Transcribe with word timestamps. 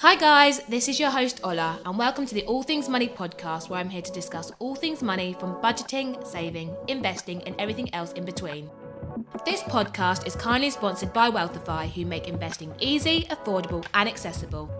Hi, 0.00 0.16
guys, 0.16 0.60
this 0.60 0.88
is 0.88 0.98
your 0.98 1.10
host 1.10 1.42
Ola, 1.44 1.78
and 1.84 1.98
welcome 1.98 2.24
to 2.24 2.34
the 2.34 2.46
All 2.46 2.62
Things 2.62 2.88
Money 2.88 3.06
podcast, 3.06 3.68
where 3.68 3.78
I'm 3.78 3.90
here 3.90 4.00
to 4.00 4.10
discuss 4.10 4.50
all 4.58 4.74
things 4.74 5.02
money 5.02 5.36
from 5.38 5.56
budgeting, 5.56 6.26
saving, 6.26 6.74
investing, 6.88 7.42
and 7.42 7.54
everything 7.58 7.94
else 7.94 8.12
in 8.12 8.24
between. 8.24 8.70
This 9.44 9.60
podcast 9.60 10.26
is 10.26 10.34
kindly 10.34 10.70
sponsored 10.70 11.12
by 11.12 11.30
Wealthify, 11.30 11.90
who 11.90 12.06
make 12.06 12.28
investing 12.28 12.74
easy, 12.80 13.24
affordable, 13.24 13.84
and 13.92 14.08
accessible. 14.08 14.70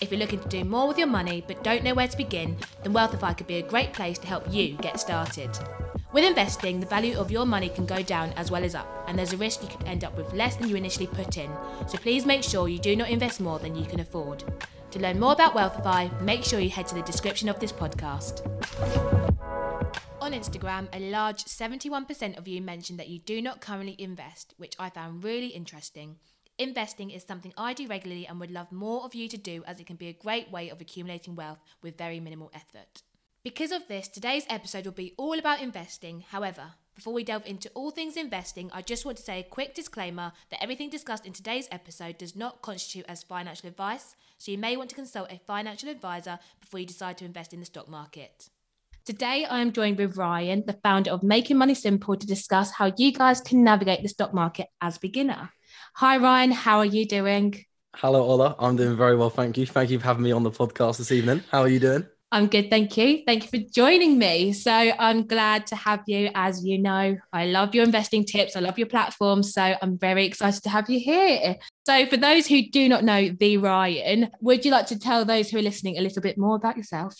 If 0.00 0.12
you're 0.12 0.20
looking 0.20 0.38
to 0.38 0.48
do 0.48 0.64
more 0.64 0.86
with 0.86 0.96
your 0.96 1.08
money 1.08 1.42
but 1.44 1.64
don't 1.64 1.82
know 1.82 1.94
where 1.94 2.06
to 2.06 2.16
begin, 2.16 2.56
then 2.84 2.94
Wealthify 2.94 3.36
could 3.36 3.48
be 3.48 3.56
a 3.56 3.62
great 3.62 3.92
place 3.92 4.16
to 4.18 4.28
help 4.28 4.44
you 4.48 4.76
get 4.76 5.00
started. 5.00 5.58
With 6.10 6.24
investing, 6.24 6.80
the 6.80 6.86
value 6.86 7.18
of 7.18 7.30
your 7.30 7.44
money 7.44 7.68
can 7.68 7.84
go 7.84 8.02
down 8.02 8.32
as 8.32 8.50
well 8.50 8.64
as 8.64 8.74
up, 8.74 9.04
and 9.06 9.18
there's 9.18 9.34
a 9.34 9.36
risk 9.36 9.62
you 9.62 9.68
could 9.68 9.86
end 9.86 10.04
up 10.04 10.16
with 10.16 10.32
less 10.32 10.56
than 10.56 10.66
you 10.66 10.74
initially 10.74 11.06
put 11.06 11.36
in. 11.36 11.50
So 11.86 11.98
please 11.98 12.24
make 12.24 12.42
sure 12.42 12.66
you 12.66 12.78
do 12.78 12.96
not 12.96 13.10
invest 13.10 13.42
more 13.42 13.58
than 13.58 13.76
you 13.76 13.84
can 13.84 14.00
afford. 14.00 14.42
To 14.92 14.98
learn 14.98 15.20
more 15.20 15.34
about 15.34 15.52
Wealthify, 15.52 16.18
make 16.22 16.44
sure 16.44 16.60
you 16.60 16.70
head 16.70 16.86
to 16.88 16.94
the 16.94 17.02
description 17.02 17.50
of 17.50 17.60
this 17.60 17.72
podcast. 17.72 18.40
On 20.22 20.32
Instagram, 20.32 20.88
a 20.94 21.10
large 21.10 21.44
71% 21.44 22.38
of 22.38 22.48
you 22.48 22.62
mentioned 22.62 22.98
that 22.98 23.08
you 23.08 23.18
do 23.18 23.42
not 23.42 23.60
currently 23.60 23.94
invest, 23.98 24.54
which 24.56 24.76
I 24.78 24.88
found 24.88 25.22
really 25.22 25.48
interesting. 25.48 26.16
Investing 26.56 27.10
is 27.10 27.22
something 27.22 27.52
I 27.58 27.74
do 27.74 27.86
regularly 27.86 28.26
and 28.26 28.40
would 28.40 28.50
love 28.50 28.72
more 28.72 29.04
of 29.04 29.14
you 29.14 29.28
to 29.28 29.36
do 29.36 29.62
as 29.66 29.78
it 29.78 29.86
can 29.86 29.96
be 29.96 30.08
a 30.08 30.14
great 30.14 30.50
way 30.50 30.70
of 30.70 30.80
accumulating 30.80 31.36
wealth 31.36 31.60
with 31.82 31.98
very 31.98 32.18
minimal 32.18 32.50
effort. 32.54 33.02
Because 33.48 33.72
of 33.72 33.88
this, 33.88 34.08
today's 34.08 34.44
episode 34.50 34.84
will 34.84 34.92
be 34.92 35.14
all 35.16 35.38
about 35.38 35.62
investing. 35.62 36.22
However, 36.28 36.74
before 36.94 37.14
we 37.14 37.24
delve 37.24 37.46
into 37.46 37.70
all 37.70 37.90
things 37.90 38.14
investing, 38.14 38.70
I 38.74 38.82
just 38.82 39.06
want 39.06 39.16
to 39.16 39.22
say 39.22 39.40
a 39.40 39.42
quick 39.42 39.74
disclaimer 39.74 40.32
that 40.50 40.62
everything 40.62 40.90
discussed 40.90 41.24
in 41.24 41.32
today's 41.32 41.66
episode 41.72 42.18
does 42.18 42.36
not 42.36 42.60
constitute 42.60 43.06
as 43.08 43.22
financial 43.22 43.70
advice, 43.70 44.16
so 44.36 44.52
you 44.52 44.58
may 44.58 44.76
want 44.76 44.90
to 44.90 44.96
consult 44.96 45.32
a 45.32 45.40
financial 45.46 45.88
advisor 45.88 46.38
before 46.60 46.80
you 46.80 46.84
decide 46.84 47.16
to 47.16 47.24
invest 47.24 47.54
in 47.54 47.60
the 47.60 47.64
stock 47.64 47.88
market. 47.88 48.50
Today, 49.06 49.46
I 49.46 49.60
am 49.60 49.72
joined 49.72 49.96
with 49.96 50.18
Ryan, 50.18 50.64
the 50.66 50.78
founder 50.82 51.10
of 51.10 51.22
Making 51.22 51.56
Money 51.56 51.74
Simple, 51.74 52.16
to 52.16 52.26
discuss 52.26 52.70
how 52.70 52.92
you 52.98 53.14
guys 53.14 53.40
can 53.40 53.64
navigate 53.64 54.02
the 54.02 54.10
stock 54.10 54.34
market 54.34 54.66
as 54.82 54.98
beginner. 54.98 55.48
Hi, 55.94 56.18
Ryan. 56.18 56.50
How 56.50 56.76
are 56.80 56.84
you 56.84 57.06
doing? 57.06 57.64
Hello, 57.96 58.24
Ola. 58.24 58.56
I'm 58.58 58.76
doing 58.76 58.94
very 58.94 59.16
well. 59.16 59.30
Thank 59.30 59.56
you. 59.56 59.64
Thank 59.64 59.88
you 59.88 59.98
for 60.00 60.04
having 60.04 60.24
me 60.24 60.32
on 60.32 60.42
the 60.42 60.50
podcast 60.50 60.98
this 60.98 61.12
evening. 61.12 61.42
How 61.50 61.62
are 61.62 61.68
you 61.68 61.80
doing? 61.80 62.04
I'm 62.30 62.46
good, 62.46 62.68
thank 62.68 62.94
you. 62.98 63.22
Thank 63.26 63.44
you 63.44 63.48
for 63.48 63.70
joining 63.72 64.18
me. 64.18 64.52
So 64.52 64.70
I'm 64.70 65.26
glad 65.26 65.66
to 65.68 65.76
have 65.76 66.02
you. 66.06 66.30
As 66.34 66.62
you 66.62 66.78
know, 66.78 67.16
I 67.32 67.46
love 67.46 67.74
your 67.74 67.84
investing 67.84 68.24
tips. 68.24 68.54
I 68.54 68.60
love 68.60 68.76
your 68.76 68.86
platform. 68.86 69.42
So 69.42 69.74
I'm 69.80 69.96
very 69.96 70.26
excited 70.26 70.62
to 70.64 70.68
have 70.68 70.90
you 70.90 71.00
here. 71.00 71.56
So 71.86 72.04
for 72.06 72.18
those 72.18 72.46
who 72.46 72.68
do 72.70 72.86
not 72.86 73.02
know 73.02 73.30
the 73.30 73.56
Ryan, 73.56 74.30
would 74.42 74.66
you 74.66 74.70
like 74.70 74.86
to 74.88 74.98
tell 74.98 75.24
those 75.24 75.48
who 75.48 75.58
are 75.58 75.62
listening 75.62 75.96
a 75.96 76.02
little 76.02 76.20
bit 76.20 76.36
more 76.36 76.56
about 76.56 76.76
yourself? 76.76 77.14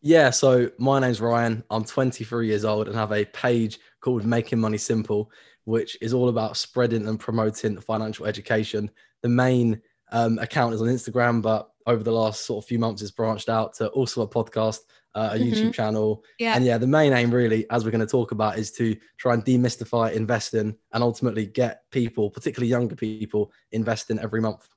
Yeah, 0.00 0.30
so 0.30 0.70
my 0.78 0.98
name's 0.98 1.20
Ryan. 1.20 1.62
I'm 1.70 1.84
23 1.84 2.46
years 2.46 2.64
old 2.64 2.88
and 2.88 2.96
have 2.96 3.12
a 3.12 3.26
page 3.26 3.78
called 4.00 4.24
Making 4.24 4.58
Money 4.58 4.78
Simple, 4.78 5.30
which 5.64 5.98
is 6.00 6.14
all 6.14 6.30
about 6.30 6.56
spreading 6.56 7.06
and 7.06 7.20
promoting 7.20 7.78
financial 7.78 8.24
education. 8.24 8.90
The 9.20 9.28
main 9.28 9.82
um, 10.10 10.38
account 10.38 10.72
is 10.72 10.80
on 10.80 10.88
Instagram, 10.88 11.42
but 11.42 11.70
over 11.90 12.02
the 12.02 12.12
last 12.12 12.46
sort 12.46 12.64
of 12.64 12.68
few 12.68 12.78
months 12.78 13.02
it's 13.02 13.10
branched 13.10 13.48
out 13.48 13.74
to 13.74 13.88
also 13.88 14.22
a 14.22 14.28
podcast 14.28 14.78
uh, 15.14 15.30
a 15.32 15.38
mm-hmm. 15.38 15.52
youtube 15.52 15.74
channel. 15.74 16.24
Yeah. 16.38 16.54
and 16.54 16.64
yeah 16.64 16.78
the 16.78 16.86
main 16.86 17.12
aim 17.12 17.30
really 17.30 17.68
as 17.70 17.84
we're 17.84 17.90
going 17.90 18.00
to 18.00 18.06
talk 18.06 18.32
about 18.32 18.58
is 18.58 18.70
to 18.72 18.96
try 19.18 19.34
and 19.34 19.44
demystify 19.44 20.12
investing 20.12 20.76
and 20.92 21.02
ultimately 21.02 21.46
get 21.46 21.82
people 21.90 22.30
particularly 22.30 22.70
younger 22.70 22.96
people 22.96 23.52
investing 23.72 24.18
every 24.18 24.40
month. 24.40 24.68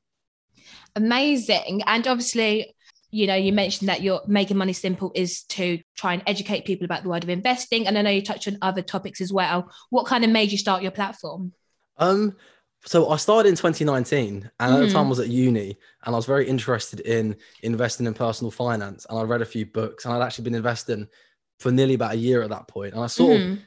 Amazing. 0.95 1.83
And 1.85 2.07
obviously 2.07 2.75
you 3.11 3.27
know 3.27 3.35
you 3.35 3.53
mentioned 3.53 3.89
that 3.89 4.01
you're 4.01 4.21
making 4.27 4.57
money 4.57 4.73
simple 4.73 5.11
is 5.13 5.43
to 5.43 5.79
try 5.95 6.13
and 6.13 6.23
educate 6.25 6.65
people 6.65 6.85
about 6.85 7.03
the 7.03 7.09
world 7.09 7.23
of 7.23 7.29
investing. 7.29 7.85
And 7.85 7.97
i 7.97 8.01
know 8.01 8.09
you 8.09 8.23
touched 8.23 8.47
on 8.47 8.57
other 8.61 8.81
topics 8.81 9.21
as 9.21 9.31
well. 9.31 9.71
What 9.91 10.07
kind 10.07 10.23
of 10.23 10.31
made 10.31 10.51
you 10.51 10.57
start 10.57 10.81
your 10.81 10.91
platform? 10.91 11.53
Um 11.97 12.35
so 12.85 13.09
I 13.09 13.15
started 13.15 13.49
in 13.49 13.55
2019 13.55 14.49
and 14.59 14.73
at 14.73 14.79
the 14.79 14.87
time 14.87 15.05
I 15.05 15.05
mm. 15.05 15.09
was 15.09 15.19
at 15.19 15.29
uni 15.29 15.77
and 16.03 16.13
I 16.13 16.17
was 16.17 16.25
very 16.25 16.47
interested 16.47 16.99
in 17.01 17.35
investing 17.61 18.05
in 18.05 18.13
personal 18.13 18.51
finance 18.51 19.05
and 19.09 19.17
I 19.17 19.23
read 19.23 19.41
a 19.41 19.45
few 19.45 19.65
books 19.65 20.05
and 20.05 20.13
I'd 20.13 20.21
actually 20.21 20.43
been 20.43 20.55
investing 20.55 21.07
for 21.59 21.71
nearly 21.71 21.93
about 21.93 22.13
a 22.13 22.17
year 22.17 22.41
at 22.41 22.49
that 22.49 22.67
point 22.67 22.93
and 22.93 23.01
I 23.01 23.07
sort 23.07 23.39
mm. 23.39 23.53
of 23.53 23.59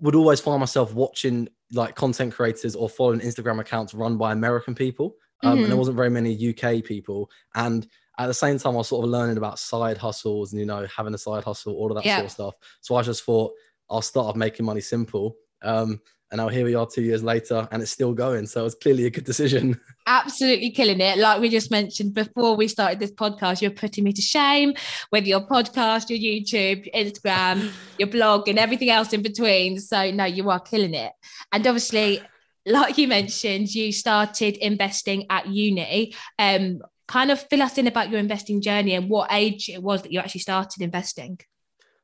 would 0.00 0.16
always 0.16 0.40
find 0.40 0.58
myself 0.58 0.94
watching 0.94 1.48
like 1.72 1.94
content 1.94 2.34
creators 2.34 2.74
or 2.74 2.88
following 2.88 3.20
Instagram 3.20 3.60
accounts 3.60 3.94
run 3.94 4.16
by 4.16 4.32
American 4.32 4.74
people 4.74 5.14
um, 5.42 5.50
mm-hmm. 5.50 5.50
and 5.50 5.58
there 5.58 5.70
mm-hmm. 5.70 5.78
wasn't 5.78 5.96
very 5.96 6.10
many 6.10 6.50
UK 6.50 6.82
people 6.84 7.30
and 7.54 7.86
at 8.18 8.26
the 8.26 8.34
same 8.34 8.58
time 8.58 8.74
I 8.74 8.78
was 8.78 8.88
sort 8.88 9.04
of 9.04 9.10
learning 9.10 9.36
about 9.36 9.60
side 9.60 9.96
hustles 9.96 10.52
and 10.52 10.58
you 10.58 10.66
know 10.66 10.86
having 10.94 11.14
a 11.14 11.18
side 11.18 11.44
hustle 11.44 11.74
all 11.74 11.90
of 11.90 11.96
that 11.96 12.04
yeah. 12.04 12.16
sort 12.16 12.26
of 12.26 12.32
stuff 12.32 12.54
so 12.80 12.96
I 12.96 13.02
just 13.02 13.22
thought 13.22 13.52
I'll 13.88 14.02
start 14.02 14.26
off 14.26 14.36
making 14.36 14.66
money 14.66 14.80
simple 14.80 15.36
um, 15.62 16.00
and 16.30 16.38
now 16.38 16.48
here 16.48 16.64
we 16.64 16.76
are 16.76 16.86
two 16.86 17.02
years 17.02 17.24
later 17.24 17.66
and 17.72 17.82
it's 17.82 17.90
still 17.90 18.12
going. 18.12 18.46
So 18.46 18.64
it's 18.64 18.76
clearly 18.76 19.06
a 19.06 19.10
good 19.10 19.24
decision. 19.24 19.80
Absolutely 20.06 20.70
killing 20.70 21.00
it. 21.00 21.18
Like 21.18 21.40
we 21.40 21.48
just 21.48 21.70
mentioned 21.70 22.14
before 22.14 22.56
we 22.56 22.68
started 22.68 23.00
this 23.00 23.10
podcast 23.10 23.60
you're 23.60 23.72
putting 23.72 24.04
me 24.04 24.12
to 24.12 24.22
shame 24.22 24.74
with 25.10 25.26
your 25.26 25.40
podcast 25.40 26.08
your 26.08 26.18
youtube 26.18 26.92
instagram 26.94 27.72
your 27.98 28.08
blog 28.08 28.48
and 28.48 28.58
everything 28.58 28.90
else 28.90 29.12
in 29.12 29.22
between. 29.22 29.80
So 29.80 30.10
no 30.12 30.24
you 30.24 30.48
are 30.50 30.60
killing 30.60 30.94
it. 30.94 31.12
And 31.52 31.66
obviously 31.66 32.22
like 32.64 32.96
you 32.98 33.08
mentioned 33.08 33.74
you 33.74 33.90
started 33.92 34.56
investing 34.58 35.26
at 35.30 35.48
uni. 35.48 36.14
Um 36.38 36.80
kind 37.08 37.32
of 37.32 37.42
fill 37.48 37.62
us 37.62 37.76
in 37.76 37.88
about 37.88 38.08
your 38.08 38.20
investing 38.20 38.60
journey 38.60 38.94
and 38.94 39.10
what 39.10 39.32
age 39.32 39.68
it 39.68 39.82
was 39.82 40.02
that 40.02 40.12
you 40.12 40.20
actually 40.20 40.40
started 40.40 40.80
investing 40.80 41.36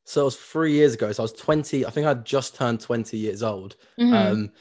so 0.06 0.21
it 0.21 0.25
was 0.25 0.37
three 0.37 0.72
years 0.72 0.94
ago. 0.94 1.11
So 1.11 1.22
I 1.22 1.25
was 1.25 1.33
20, 1.33 1.84
I 1.84 1.91
think 1.91 2.06
I'd 2.06 2.25
just 2.25 2.55
turned 2.55 2.81
20 2.81 3.17
years 3.17 3.43
old. 3.43 3.75
Mm-hmm. 3.99 4.15
Um, 4.15 4.53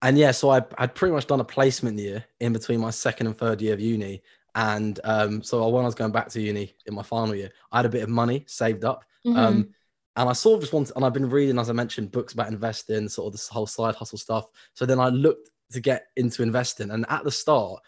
and 0.00 0.16
yeah, 0.16 0.30
so 0.30 0.50
I, 0.50 0.62
I'd 0.78 0.94
pretty 0.94 1.12
much 1.12 1.26
done 1.26 1.40
a 1.40 1.44
placement 1.44 1.98
year 1.98 2.24
in 2.38 2.52
between 2.52 2.78
my 2.78 2.90
second 2.90 3.26
and 3.26 3.36
third 3.36 3.60
year 3.60 3.74
of 3.74 3.80
uni. 3.80 4.22
And 4.54 5.00
um, 5.02 5.42
so 5.42 5.66
when 5.68 5.82
I 5.82 5.86
was 5.86 5.96
going 5.96 6.12
back 6.12 6.28
to 6.30 6.40
uni 6.40 6.76
in 6.86 6.94
my 6.94 7.02
final 7.02 7.34
year, 7.34 7.50
I 7.72 7.78
had 7.78 7.86
a 7.86 7.88
bit 7.90 8.04
of 8.04 8.10
money 8.10 8.44
saved 8.46 8.84
up. 8.84 9.04
Mm-hmm. 9.26 9.38
Um, 9.38 9.74
and 10.14 10.28
I 10.28 10.34
sort 10.34 10.56
of 10.56 10.60
just 10.60 10.72
wanted, 10.72 10.94
and 10.94 11.04
I've 11.04 11.14
been 11.14 11.28
reading, 11.28 11.58
as 11.58 11.68
I 11.68 11.72
mentioned, 11.72 12.12
books 12.12 12.32
about 12.32 12.48
investing, 12.52 13.08
sort 13.08 13.26
of 13.26 13.32
this 13.32 13.48
whole 13.48 13.66
side 13.66 13.96
hustle 13.96 14.18
stuff. 14.18 14.46
So 14.74 14.86
then 14.86 15.00
I 15.00 15.08
looked 15.08 15.50
to 15.72 15.80
get 15.80 16.06
into 16.16 16.44
investing. 16.44 16.92
And 16.92 17.06
at 17.08 17.24
the 17.24 17.32
start, 17.32 17.80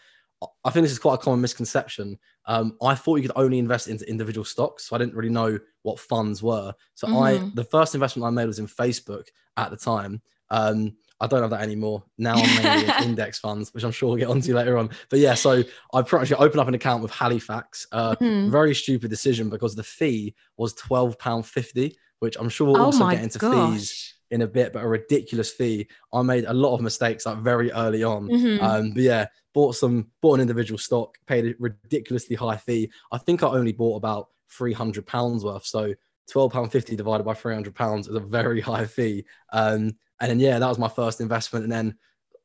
I 0.63 0.69
think 0.69 0.83
this 0.83 0.91
is 0.91 0.99
quite 0.99 1.15
a 1.15 1.17
common 1.17 1.41
misconception. 1.41 2.17
Um, 2.45 2.77
I 2.81 2.95
thought 2.95 3.17
you 3.17 3.21
could 3.21 3.37
only 3.37 3.57
invest 3.57 3.87
into 3.87 4.07
individual 4.09 4.45
stocks, 4.45 4.85
so 4.85 4.95
I 4.95 4.99
didn't 4.99 5.15
really 5.15 5.29
know 5.29 5.57
what 5.83 5.99
funds 5.99 6.43
were. 6.43 6.73
So 6.93 7.07
mm-hmm. 7.07 7.17
I, 7.17 7.51
the 7.53 7.63
first 7.63 7.95
investment 7.95 8.25
I 8.25 8.29
made 8.29 8.45
was 8.45 8.59
in 8.59 8.67
Facebook 8.67 9.27
at 9.57 9.71
the 9.71 9.77
time. 9.77 10.21
Um, 10.49 10.95
I 11.21 11.27
don't 11.27 11.41
have 11.41 11.51
that 11.51 11.61
anymore. 11.61 12.03
Now 12.17 12.35
I'm 12.35 12.63
mainly 12.63 12.93
in 12.93 13.03
index 13.09 13.39
funds, 13.39 13.73
which 13.73 13.85
I'm 13.85 13.91
sure 13.91 14.09
we'll 14.09 14.17
get 14.17 14.27
onto 14.27 14.53
later 14.53 14.77
on. 14.77 14.89
But 15.09 15.19
yeah, 15.19 15.33
so 15.33 15.63
I 15.93 16.01
pretty 16.01 16.33
much 16.33 16.39
opened 16.39 16.59
up 16.59 16.67
an 16.67 16.73
account 16.73 17.01
with 17.01 17.11
Halifax. 17.11 17.87
Uh, 17.91 18.15
mm-hmm. 18.15 18.51
Very 18.51 18.75
stupid 18.75 19.09
decision 19.09 19.49
because 19.49 19.75
the 19.75 19.83
fee 19.83 20.35
was 20.57 20.73
twelve 20.73 21.17
pound 21.17 21.45
fifty, 21.45 21.97
which 22.19 22.35
I'm 22.37 22.49
sure 22.49 22.67
we'll 22.67 22.81
oh 22.81 22.85
also 22.85 23.09
get 23.09 23.23
into 23.23 23.39
gosh. 23.39 23.73
fees 23.73 24.15
in 24.35 24.41
a 24.41 24.47
bit, 24.47 24.73
but 24.73 24.83
a 24.83 24.87
ridiculous 24.87 25.51
fee. 25.51 25.87
I 26.13 26.21
made 26.21 26.43
a 26.43 26.53
lot 26.53 26.75
of 26.75 26.81
mistakes 26.81 27.25
like 27.25 27.37
very 27.37 27.71
early 27.71 28.03
on. 28.03 28.27
Mm-hmm. 28.27 28.63
Um, 28.63 28.91
but 28.91 29.01
yeah, 29.01 29.27
bought 29.53 29.75
some, 29.75 30.11
bought 30.21 30.35
an 30.35 30.41
individual 30.41 30.77
stock, 30.77 31.17
paid 31.25 31.45
a 31.45 31.53
ridiculously 31.57 32.35
high 32.35 32.57
fee. 32.57 32.91
I 33.13 33.17
think 33.17 33.41
I 33.41 33.47
only 33.47 33.71
bought 33.71 33.95
about 33.95 34.27
three 34.51 34.73
hundred 34.73 35.07
pounds 35.07 35.45
worth. 35.45 35.65
So 35.65 35.93
twelve 36.29 36.51
pound 36.51 36.71
fifty 36.71 36.97
divided 36.97 37.23
by 37.23 37.33
three 37.33 37.53
hundred 37.53 37.75
pounds 37.75 38.09
is 38.09 38.15
a 38.15 38.19
very 38.19 38.59
high 38.59 38.85
fee. 38.85 39.25
Um, 39.53 39.93
and 40.19 40.29
then 40.29 40.39
yeah, 40.39 40.59
that 40.59 40.67
was 40.67 40.77
my 40.77 40.89
first 40.89 41.21
investment. 41.21 41.63
And 41.63 41.71
then 41.71 41.95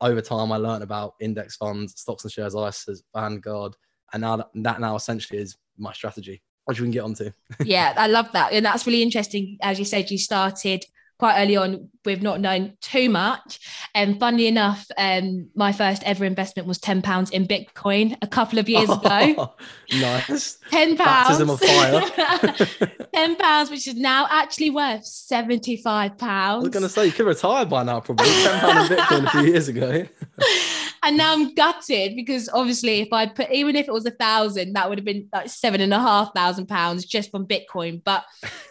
over 0.00 0.20
time, 0.20 0.52
I 0.52 0.56
learned 0.56 0.84
about 0.84 1.14
index 1.20 1.56
funds, 1.56 2.00
stocks 2.00 2.22
and 2.22 2.32
shares, 2.32 2.54
ISAs, 2.54 3.02
Vanguard, 3.14 3.74
and 4.12 4.22
now 4.22 4.36
that, 4.36 4.48
that 4.54 4.80
now 4.80 4.94
essentially 4.94 5.40
is 5.40 5.56
my 5.76 5.92
strategy 5.92 6.40
which 6.66 6.78
we 6.78 6.84
can 6.84 6.93
get 6.93 7.02
onto. 7.02 7.31
yeah, 7.64 7.94
I 7.96 8.06
love 8.06 8.31
that. 8.32 8.52
And 8.52 8.64
that's 8.64 8.86
really 8.86 9.02
interesting. 9.02 9.58
As 9.60 9.81
you 9.81 9.84
said, 9.84 10.08
you 10.08 10.19
started 10.19 10.84
quite 11.20 11.40
early 11.40 11.55
on 11.55 11.90
with 12.06 12.22
not 12.22 12.40
knowing 12.40 12.72
too 12.81 13.11
much. 13.11 13.61
And 13.94 14.19
funnily 14.19 14.46
enough, 14.46 14.90
um, 14.96 15.50
my 15.55 15.70
first 15.70 16.02
ever 16.05 16.25
investment 16.25 16.67
was 16.67 16.78
ten 16.78 17.02
pounds 17.02 17.31
in 17.31 17.46
Bitcoin 17.46 18.17
a 18.22 18.26
couple 18.26 18.58
of 18.58 18.70
years 18.70 18.88
ago. 18.88 19.52
nice. 19.93 20.56
Ten 20.70 20.96
pounds. 20.96 21.38
Baptism 21.38 21.50
of 21.50 21.61
fire. 21.61 22.88
ten 23.14 23.37
pounds, 23.37 23.70
which 23.70 23.87
is 23.87 23.96
now 23.96 24.26
actually 24.31 24.70
worth 24.70 25.05
seventy-five 25.05 26.17
pounds. 26.17 26.64
I 26.64 26.69
was 26.69 26.70
going 26.70 26.82
to 26.84 26.88
say 26.88 27.05
you 27.05 27.12
could 27.12 27.26
retire 27.26 27.67
by 27.67 27.82
now, 27.82 28.00
probably 28.00 28.25
ten 28.26 28.61
pounds 28.61 28.90
in 28.90 28.96
Bitcoin 28.96 29.26
a 29.26 29.31
few 29.31 29.43
years 29.43 29.69
ago. 29.69 30.06
and 31.02 31.17
now 31.17 31.32
I'm 31.32 31.55
gutted 31.55 32.14
because 32.14 32.49
obviously, 32.52 33.00
if 33.00 33.12
I'd 33.12 33.35
put 33.35 33.50
even 33.50 33.75
if 33.75 33.88
it 33.88 33.93
was 33.93 34.06
a 34.06 34.11
thousand, 34.11 34.75
that 34.75 34.88
would 34.88 34.99
have 34.99 35.05
been 35.05 35.29
like 35.32 35.49
seven 35.49 35.81
and 35.81 35.94
a 35.94 35.99
half 35.99 36.35
thousand 36.35 36.67
pounds 36.67 37.06
just 37.06 37.31
from 37.31 37.47
Bitcoin. 37.47 38.02
But 38.05 38.25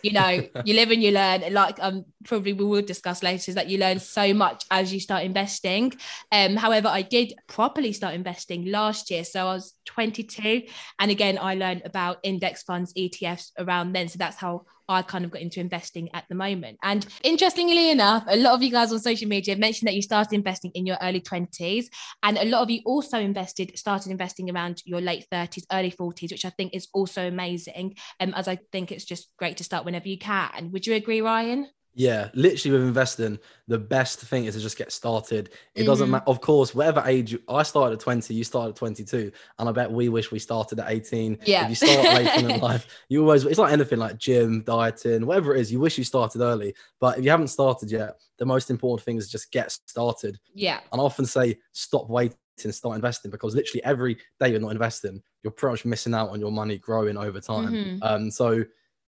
you 0.04 0.12
know, 0.12 0.30
you 0.66 0.76
live 0.76 0.92
and 0.92 1.02
you 1.02 1.12
learn. 1.12 1.52
Like 1.52 1.78
um, 1.82 2.06
probably 2.26 2.54
we 2.54 2.66
will 2.66 2.82
discuss 2.82 3.24
later 3.24 3.50
is 3.50 3.56
that 3.56 3.70
you 3.70 3.80
learn 3.80 4.00
so 4.00 4.34
much 4.34 4.66
as 4.70 4.94
you 4.94 5.00
start 5.00 5.24
investing. 5.24 5.94
Um, 6.32 6.56
however, 6.56 6.88
I 6.88 7.02
did 7.02 7.34
properly 7.48 7.94
start 7.94 8.14
investing 8.14 8.66
last 8.66 9.10
year. 9.10 9.24
So 9.24 9.42
I 9.48 9.54
was 9.56 9.74
22. 9.86 10.64
And 11.00 11.12
again, 11.12 11.40
I 11.42 11.56
learned 11.56 11.82
about 11.86 12.20
index 12.24 12.64
funds, 12.64 12.94
ETFs 12.94 13.52
around 13.58 13.94
then. 13.94 14.08
So 14.08 14.18
that's 14.20 14.38
how 14.38 14.66
I 14.90 15.04
kind 15.04 15.24
of 15.24 15.32
got 15.32 15.42
into 15.42 15.60
investing 15.60 16.10
at 16.14 16.26
the 16.28 16.36
moment. 16.36 16.80
And 16.84 17.06
interestingly 17.24 17.92
enough, 17.92 18.24
a 18.28 18.36
lot 18.36 18.56
of 18.56 18.64
you 18.64 18.72
guys 18.72 18.92
on 18.92 19.00
social 19.00 19.30
media 19.30 19.56
mentioned 19.56 19.88
that 19.88 19.96
you 19.96 20.02
started 20.02 20.34
investing 20.34 20.72
in 20.74 20.86
your 20.86 20.98
early 21.02 21.22
20s. 21.22 21.90
And 22.24 22.38
a 22.38 22.46
lot 22.46 22.64
of 22.64 22.70
you 22.70 22.82
also 22.86 23.20
invested, 23.20 23.78
started 23.78 24.12
investing 24.12 24.50
around 24.50 24.82
your 24.86 25.00
late 25.00 25.26
30s, 25.32 25.66
early 25.72 25.92
40s, 25.92 26.32
which 26.32 26.46
I 26.46 26.50
think 26.50 26.74
is 26.74 26.88
also 26.94 27.28
amazing. 27.28 27.96
Um, 28.20 28.34
as 28.36 28.48
I 28.48 28.58
think 28.72 28.92
it's 28.92 29.06
just 29.06 29.30
great 29.38 29.58
to 29.58 29.64
start 29.64 29.86
whenever 29.86 30.08
you 30.08 30.18
can. 30.18 30.72
Would 30.72 30.88
you 30.88 30.96
agree, 30.96 31.22
Ryan? 31.22 31.68
Yeah, 31.96 32.30
literally 32.34 32.78
with 32.78 32.88
investing, 32.88 33.40
the 33.68 33.80
best 33.80 34.20
thing 34.22 34.46
is 34.46 34.56
to 34.56 34.62
just 34.62 34.78
get 34.78 34.92
started. 34.92 35.50
It 35.76 35.84
doesn't 35.84 36.08
Mhm. 36.08 36.12
matter, 36.12 36.24
of 36.28 36.40
course, 36.40 36.74
whatever 36.74 37.04
age 37.06 37.34
you, 37.34 37.42
I 37.50 37.64
started 37.64 37.96
at 37.96 38.00
20, 38.00 38.34
you 38.34 38.44
started 38.44 38.70
at 38.70 38.76
22, 38.76 39.32
and 39.58 39.68
I 39.68 39.72
bet 39.72 39.92
we 39.92 40.08
wish 40.08 40.32
we 40.32 40.40
started 40.40 40.80
at 40.80 40.90
18. 40.90 41.38
Yeah. 41.46 41.64
If 41.64 41.70
you 41.70 41.76
start 41.76 42.04
later 42.06 42.48
in 42.50 42.60
life, 42.62 42.88
you 43.10 43.22
always, 43.22 43.44
it's 43.44 43.60
like 43.60 43.74
anything 43.74 44.00
like 44.00 44.18
gym, 44.18 44.62
dieting, 44.64 45.26
whatever 45.26 45.56
it 45.56 45.62
is, 45.62 45.72
you 45.72 45.80
wish 45.80 45.98
you 45.98 46.04
started 46.04 46.42
early. 46.42 46.74
But 47.00 47.18
if 47.18 47.26
you 47.26 47.32
haven't 47.32 47.48
started 47.50 47.92
yet, 47.92 48.16
the 48.38 48.46
most 48.46 48.70
important 48.70 49.04
thing 49.06 49.18
is 49.18 49.30
just 49.30 49.52
get 49.52 49.72
started. 49.72 50.40
Yeah. 50.54 50.80
And 50.94 51.02
I 51.02 51.04
often 51.04 51.26
say, 51.26 51.58
stop 51.74 52.08
waiting, 52.10 52.38
start 52.72 52.96
investing 52.96 53.32
because 53.32 53.56
literally 53.56 53.84
every 53.84 54.16
day 54.40 54.50
you're 54.52 54.60
not 54.60 54.72
investing, 54.72 55.22
you're 55.44 55.52
pretty 55.52 55.74
much 55.74 55.86
missing 55.86 56.14
out 56.14 56.30
on 56.30 56.40
your 56.40 56.52
money 56.52 56.78
growing 56.78 57.18
over 57.18 57.42
time. 57.42 57.74
Mhm. 57.74 58.00
Um, 58.04 58.32
so 58.32 58.64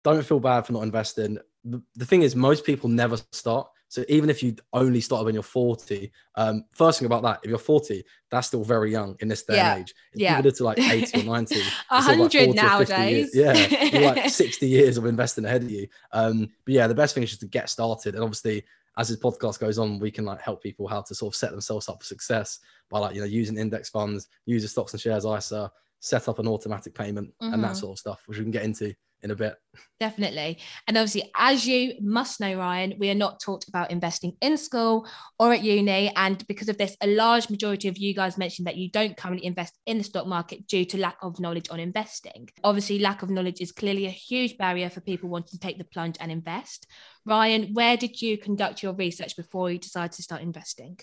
don't 0.04 0.26
feel 0.26 0.40
bad 0.40 0.66
for 0.66 0.74
not 0.74 0.84
investing. 0.84 1.38
The, 1.64 1.82
the 1.96 2.06
thing 2.06 2.22
is, 2.22 2.36
most 2.36 2.66
people 2.66 2.90
never 2.90 3.18
start. 3.32 3.68
So 3.90 4.04
even 4.10 4.30
if 4.30 4.44
you 4.44 4.54
only 4.74 5.00
started 5.00 5.24
when 5.26 5.34
you're 5.34 5.44
40, 5.44 6.12
um, 6.36 6.66
first 6.74 7.00
thing 7.00 7.06
about 7.06 7.24
that, 7.24 7.40
if 7.44 7.50
you're 7.50 7.58
40, 7.58 8.04
that's 8.30 8.48
still 8.48 8.64
very 8.66 8.92
young 8.92 9.16
in 9.22 9.30
this 9.30 9.44
day 9.44 9.56
Yeah. 9.56 9.72
and 9.76 9.82
age. 9.82 9.94
If 10.14 10.20
Yeah. 10.22 10.42
did 10.42 10.56
to 10.56 10.64
like 10.66 10.78
80 10.80 11.22
or 11.22 11.24
90, 11.36 11.56
A 11.56 11.58
it's 11.58 12.06
sort 12.06 12.20
of 12.20 12.20
like 12.20 12.32
hundred 12.34 12.46
40 12.46 12.60
or 12.60 12.86
50 12.86 13.02
years. 13.04 13.36
nowadays. 13.36 13.36
Yeah, 13.36 13.84
you're 13.94 14.14
like 14.14 14.30
60 14.30 14.68
years 14.68 14.98
of 14.98 15.06
investing 15.06 15.46
ahead 15.46 15.64
of 15.64 15.72
you. 15.72 15.88
Um, 16.12 16.50
but 16.66 16.74
yeah, 16.74 16.88
the 16.88 16.96
best 16.96 17.14
thing 17.14 17.24
is 17.24 17.30
just 17.30 17.42
to 17.42 17.48
get 17.48 17.70
started. 17.70 18.16
And 18.16 18.24
obviously, 18.24 18.66
as 18.98 19.08
this 19.08 19.20
podcast 19.20 19.60
goes 19.60 19.78
on, 19.80 20.00
we 20.00 20.12
can 20.12 20.26
like 20.26 20.42
help 20.42 20.62
people 20.62 20.88
how 20.88 21.02
to 21.04 21.16
sort 21.16 21.34
of 21.34 21.38
set 21.38 21.52
themselves 21.52 21.88
up 21.88 22.02
for 22.02 22.06
success 22.08 22.60
by 22.90 23.00
like 23.00 23.16
you 23.16 23.22
know 23.22 23.28
using 23.28 23.58
index 23.58 23.90
funds, 23.90 24.28
use 24.46 24.64
the 24.64 24.68
stocks 24.68 24.92
and 24.94 25.00
shares 25.02 25.24
ISA, 25.26 25.72
set 26.02 26.28
up 26.28 26.40
an 26.40 26.48
automatic 26.48 26.94
payment, 26.94 27.32
and 27.40 27.54
Mhm. 27.54 27.62
that 27.62 27.78
sort 27.78 27.94
of 27.96 28.00
stuff, 28.00 28.22
which 28.26 28.38
we 28.38 28.44
can 28.44 28.52
get 28.52 28.64
into 28.64 28.94
in 29.24 29.32
a 29.32 29.36
bit. 29.36 29.56
Definitely. 30.00 30.60
And 30.88 30.98
obviously, 30.98 31.32
as 31.36 31.68
you 31.68 31.96
must 32.02 32.40
know, 32.40 32.56
Ryan, 32.56 32.94
we 33.00 33.10
are 33.10 33.16
not 33.16 33.40
taught 33.40 33.68
about 33.68 33.92
investing 33.92 34.34
in 34.42 34.58
school 34.58 35.08
or 35.40 35.54
at 35.54 35.64
uni. 35.64 36.12
And 36.16 36.46
because 36.48 36.70
of 36.70 36.78
this, 36.78 36.96
a 37.02 37.08
large 37.08 37.50
majority 37.50 37.88
of 37.88 37.98
you 37.98 38.14
guys 38.14 38.38
mentioned 38.38 38.68
that 38.68 38.78
you 38.78 38.90
don't 38.92 39.18
currently 39.18 39.46
invest 39.46 39.78
in 39.86 39.98
the 39.98 40.04
stock 40.04 40.28
market 40.28 40.68
due 40.68 40.86
to 40.86 40.98
lack 40.98 41.18
of 41.22 41.40
knowledge 41.40 41.70
on 41.72 41.80
investing. 41.80 42.50
Obviously, 42.64 43.00
lack 43.00 43.24
of 43.24 43.30
knowledge 43.30 43.60
is 43.60 43.72
clearly 43.72 44.06
a 44.06 44.12
huge 44.12 44.58
barrier 44.58 44.90
for 44.90 45.02
people 45.02 45.30
wanting 45.30 45.52
to 45.52 45.60
take 45.60 45.78
the 45.78 45.84
plunge 45.84 46.18
and 46.20 46.32
invest. 46.32 46.86
Ryan, 47.26 47.74
where 47.74 47.98
did 47.98 48.22
you 48.22 48.38
conduct 48.38 48.84
your 48.84 48.94
research 48.94 49.36
before 49.36 49.72
you 49.72 49.80
decided 49.80 50.14
to 50.14 50.24
start 50.24 50.42
investing? 50.42 51.00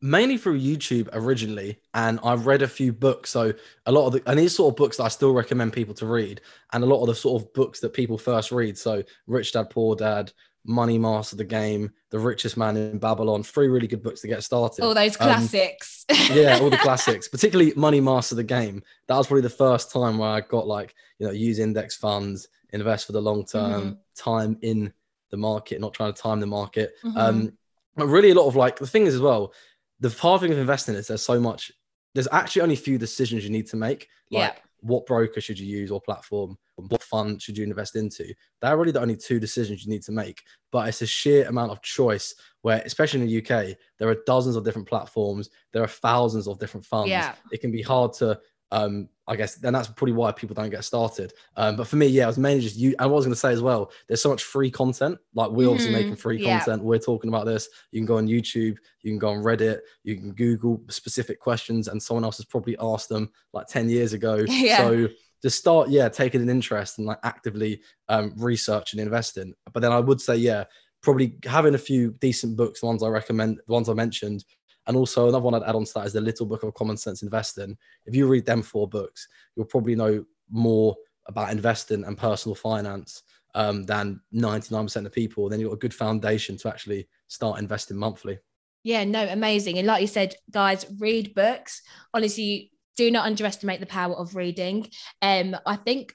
Mainly 0.00 0.36
through 0.38 0.60
YouTube 0.60 1.08
originally, 1.12 1.78
and 1.94 2.20
I've 2.22 2.46
read 2.46 2.62
a 2.62 2.68
few 2.68 2.92
books. 2.92 3.30
So 3.30 3.52
a 3.86 3.92
lot 3.92 4.06
of 4.06 4.12
the 4.14 4.22
and 4.30 4.38
these 4.38 4.54
sort 4.54 4.72
of 4.72 4.76
books 4.76 4.96
that 4.98 5.04
I 5.04 5.08
still 5.08 5.32
recommend 5.32 5.72
people 5.72 5.94
to 5.94 6.06
read, 6.06 6.40
and 6.72 6.84
a 6.84 6.86
lot 6.86 7.00
of 7.02 7.08
the 7.08 7.14
sort 7.14 7.42
of 7.42 7.52
books 7.54 7.80
that 7.80 7.92
people 7.94 8.18
first 8.18 8.52
read. 8.52 8.76
So 8.78 9.02
Rich 9.26 9.52
Dad 9.52 9.70
Poor 9.70 9.96
Dad, 9.96 10.32
Money 10.64 10.98
Master 10.98 11.36
the 11.36 11.44
Game, 11.44 11.90
The 12.10 12.18
Richest 12.18 12.56
Man 12.56 12.76
in 12.76 12.98
Babylon, 12.98 13.42
three 13.42 13.68
really 13.68 13.86
good 13.86 14.02
books 14.02 14.20
to 14.22 14.28
get 14.28 14.42
started. 14.42 14.84
All 14.84 14.94
those 14.94 15.12
Um, 15.20 15.28
classics. 15.28 16.04
yeah, 16.30 16.58
all 16.60 16.70
the 16.70 16.76
classics, 16.78 17.28
particularly 17.28 17.72
Money 17.76 18.00
Master 18.00 18.34
the 18.34 18.44
Game. 18.44 18.82
That 19.08 19.16
was 19.16 19.26
probably 19.28 19.42
the 19.42 19.50
first 19.50 19.90
time 19.92 20.18
where 20.18 20.28
I 20.30 20.40
got 20.40 20.66
like, 20.66 20.94
you 21.18 21.26
know, 21.26 21.32
use 21.32 21.58
index 21.58 21.96
funds, 21.96 22.48
invest 22.72 23.06
for 23.06 23.12
the 23.12 23.22
long 23.22 23.44
term, 23.44 23.82
Mhm. 23.92 23.98
time 24.16 24.58
in 24.62 24.92
the 25.30 25.36
market, 25.36 25.80
not 25.80 25.94
trying 25.94 26.12
to 26.12 26.20
time 26.20 26.40
the 26.40 26.46
market. 26.46 26.94
Mhm. 27.04 27.16
Um, 27.16 27.52
but 27.96 28.06
really 28.08 28.30
a 28.30 28.34
lot 28.34 28.46
of 28.46 28.56
like 28.56 28.78
the 28.78 28.86
thing 28.86 29.06
is 29.06 29.14
as 29.14 29.20
well, 29.20 29.52
the 30.00 30.10
hard 30.10 30.40
thing 30.40 30.52
of 30.52 30.58
investing 30.58 30.94
is 30.94 31.06
there's 31.08 31.22
so 31.22 31.40
much, 31.40 31.72
there's 32.14 32.28
actually 32.32 32.62
only 32.62 32.74
a 32.74 32.78
few 32.78 32.98
decisions 32.98 33.44
you 33.44 33.50
need 33.50 33.66
to 33.68 33.76
make. 33.76 34.08
Like 34.30 34.54
Yeah. 34.54 34.60
what 34.80 35.06
broker 35.06 35.40
should 35.40 35.58
you 35.58 35.66
use 35.66 35.90
or 35.90 36.00
platform? 36.00 36.58
What 36.76 37.02
fund 37.02 37.40
should 37.40 37.56
you 37.56 37.64
invest 37.64 37.96
into? 37.96 38.34
They're 38.60 38.76
really 38.76 38.92
the 38.92 39.00
only 39.00 39.16
two 39.16 39.40
decisions 39.40 39.84
you 39.84 39.90
need 39.90 40.02
to 40.02 40.12
make. 40.12 40.42
But 40.70 40.88
it's 40.88 41.00
a 41.02 41.06
sheer 41.06 41.46
amount 41.48 41.72
of 41.72 41.80
choice 41.80 42.34
where, 42.60 42.82
especially 42.84 43.20
in 43.22 43.26
the 43.26 43.38
UK, 43.38 43.76
there 43.98 44.08
are 44.10 44.16
dozens 44.26 44.56
of 44.56 44.64
different 44.64 44.86
platforms. 44.88 45.48
There 45.72 45.82
are 45.82 45.88
thousands 45.88 46.46
of 46.46 46.58
different 46.58 46.84
funds. 46.84 47.08
Yeah. 47.10 47.34
It 47.50 47.62
can 47.62 47.70
be 47.72 47.80
hard 47.82 48.12
to, 48.14 48.38
um, 48.72 49.08
I 49.28 49.34
guess, 49.36 49.56
then 49.56 49.72
that's 49.72 49.88
probably 49.88 50.12
why 50.12 50.30
people 50.32 50.54
don't 50.54 50.70
get 50.70 50.84
started. 50.84 51.32
Um, 51.56 51.74
but 51.76 51.88
for 51.88 51.96
me, 51.96 52.06
yeah, 52.06 52.24
it 52.24 52.28
was 52.28 52.38
mainly 52.38 52.62
just 52.62 52.76
you. 52.76 52.94
I 52.98 53.06
was 53.06 53.24
going 53.24 53.34
to 53.34 53.38
say 53.40 53.52
as 53.52 53.60
well, 53.60 53.90
there's 54.06 54.22
so 54.22 54.28
much 54.30 54.44
free 54.44 54.70
content. 54.70 55.18
Like 55.34 55.50
we're 55.50 55.68
obviously 55.68 55.90
Mhm. 55.90 55.94
making 55.94 56.16
free 56.16 56.38
Yeah. 56.38 56.58
content. 56.58 56.84
We're 56.84 56.98
talking 56.98 57.28
about 57.28 57.44
this. 57.46 57.68
You 57.90 58.00
can 58.00 58.06
go 58.06 58.18
on 58.18 58.28
YouTube, 58.28 58.76
you 59.02 59.10
can 59.12 59.18
go 59.18 59.30
on 59.30 59.42
Reddit, 59.42 59.80
you 60.04 60.16
can 60.16 60.32
Google 60.32 60.80
specific 60.88 61.40
questions, 61.40 61.88
and 61.88 62.00
someone 62.00 62.24
else 62.24 62.36
has 62.36 62.46
probably 62.46 62.76
asked 62.80 63.08
them 63.08 63.30
like 63.52 63.66
10 63.66 63.88
years 63.88 64.12
ago. 64.12 64.44
Yeah. 64.48 64.76
So 64.76 65.08
just 65.42 65.58
start, 65.58 65.90
yeah, 65.90 66.08
taking 66.08 66.40
an 66.40 66.48
interest 66.48 66.98
and 66.98 67.06
like 67.06 67.18
actively 67.24 67.80
um, 68.08 68.32
research 68.36 68.92
and 68.92 69.00
investing. 69.02 69.54
But 69.72 69.80
then 69.80 69.92
I 69.92 70.00
would 70.00 70.20
say, 70.20 70.36
yeah, 70.36 70.64
probably 71.02 71.36
having 71.44 71.74
a 71.74 71.78
few 71.78 72.12
decent 72.20 72.56
books, 72.56 72.80
the 72.80 72.86
ones 72.86 73.02
I 73.02 73.08
recommend, 73.08 73.58
the 73.66 73.72
ones 73.72 73.88
I 73.88 73.92
mentioned. 73.94 74.44
And 74.86 74.96
also 74.96 75.28
another 75.28 75.42
one 75.44 75.54
I'd 75.54 75.62
add 75.62 75.74
on 75.74 75.84
to 75.84 75.94
that 75.94 76.06
is 76.06 76.12
the 76.12 76.20
Little 76.20 76.46
Book 76.46 76.62
of 76.62 76.74
Common 76.74 76.96
Sense 76.96 77.22
Investing. 77.22 77.76
If 78.04 78.14
you 78.14 78.26
read 78.26 78.46
them 78.46 78.62
four 78.62 78.88
books, 78.88 79.28
you'll 79.54 79.66
probably 79.66 79.96
know 79.96 80.24
more 80.50 80.96
about 81.26 81.50
investing 81.50 82.04
and 82.04 82.16
personal 82.16 82.54
finance 82.54 83.22
um, 83.54 83.82
than 83.84 84.20
99% 84.34 85.06
of 85.06 85.12
people. 85.12 85.48
Then 85.48 85.60
you've 85.60 85.70
got 85.70 85.76
a 85.76 85.78
good 85.78 85.94
foundation 85.94 86.56
to 86.58 86.68
actually 86.68 87.08
start 87.26 87.58
investing 87.58 87.96
monthly. 87.96 88.38
Yeah, 88.84 89.02
no, 89.04 89.26
amazing. 89.26 89.78
And 89.78 89.86
like 89.86 90.02
you 90.02 90.06
said, 90.06 90.36
guys, 90.50 90.86
read 90.98 91.34
books. 91.34 91.82
Honestly, 92.14 92.70
do 92.96 93.10
not 93.10 93.26
underestimate 93.26 93.80
the 93.80 93.86
power 93.86 94.14
of 94.14 94.36
reading. 94.36 94.88
Um, 95.20 95.56
I 95.66 95.76
think 95.76 96.14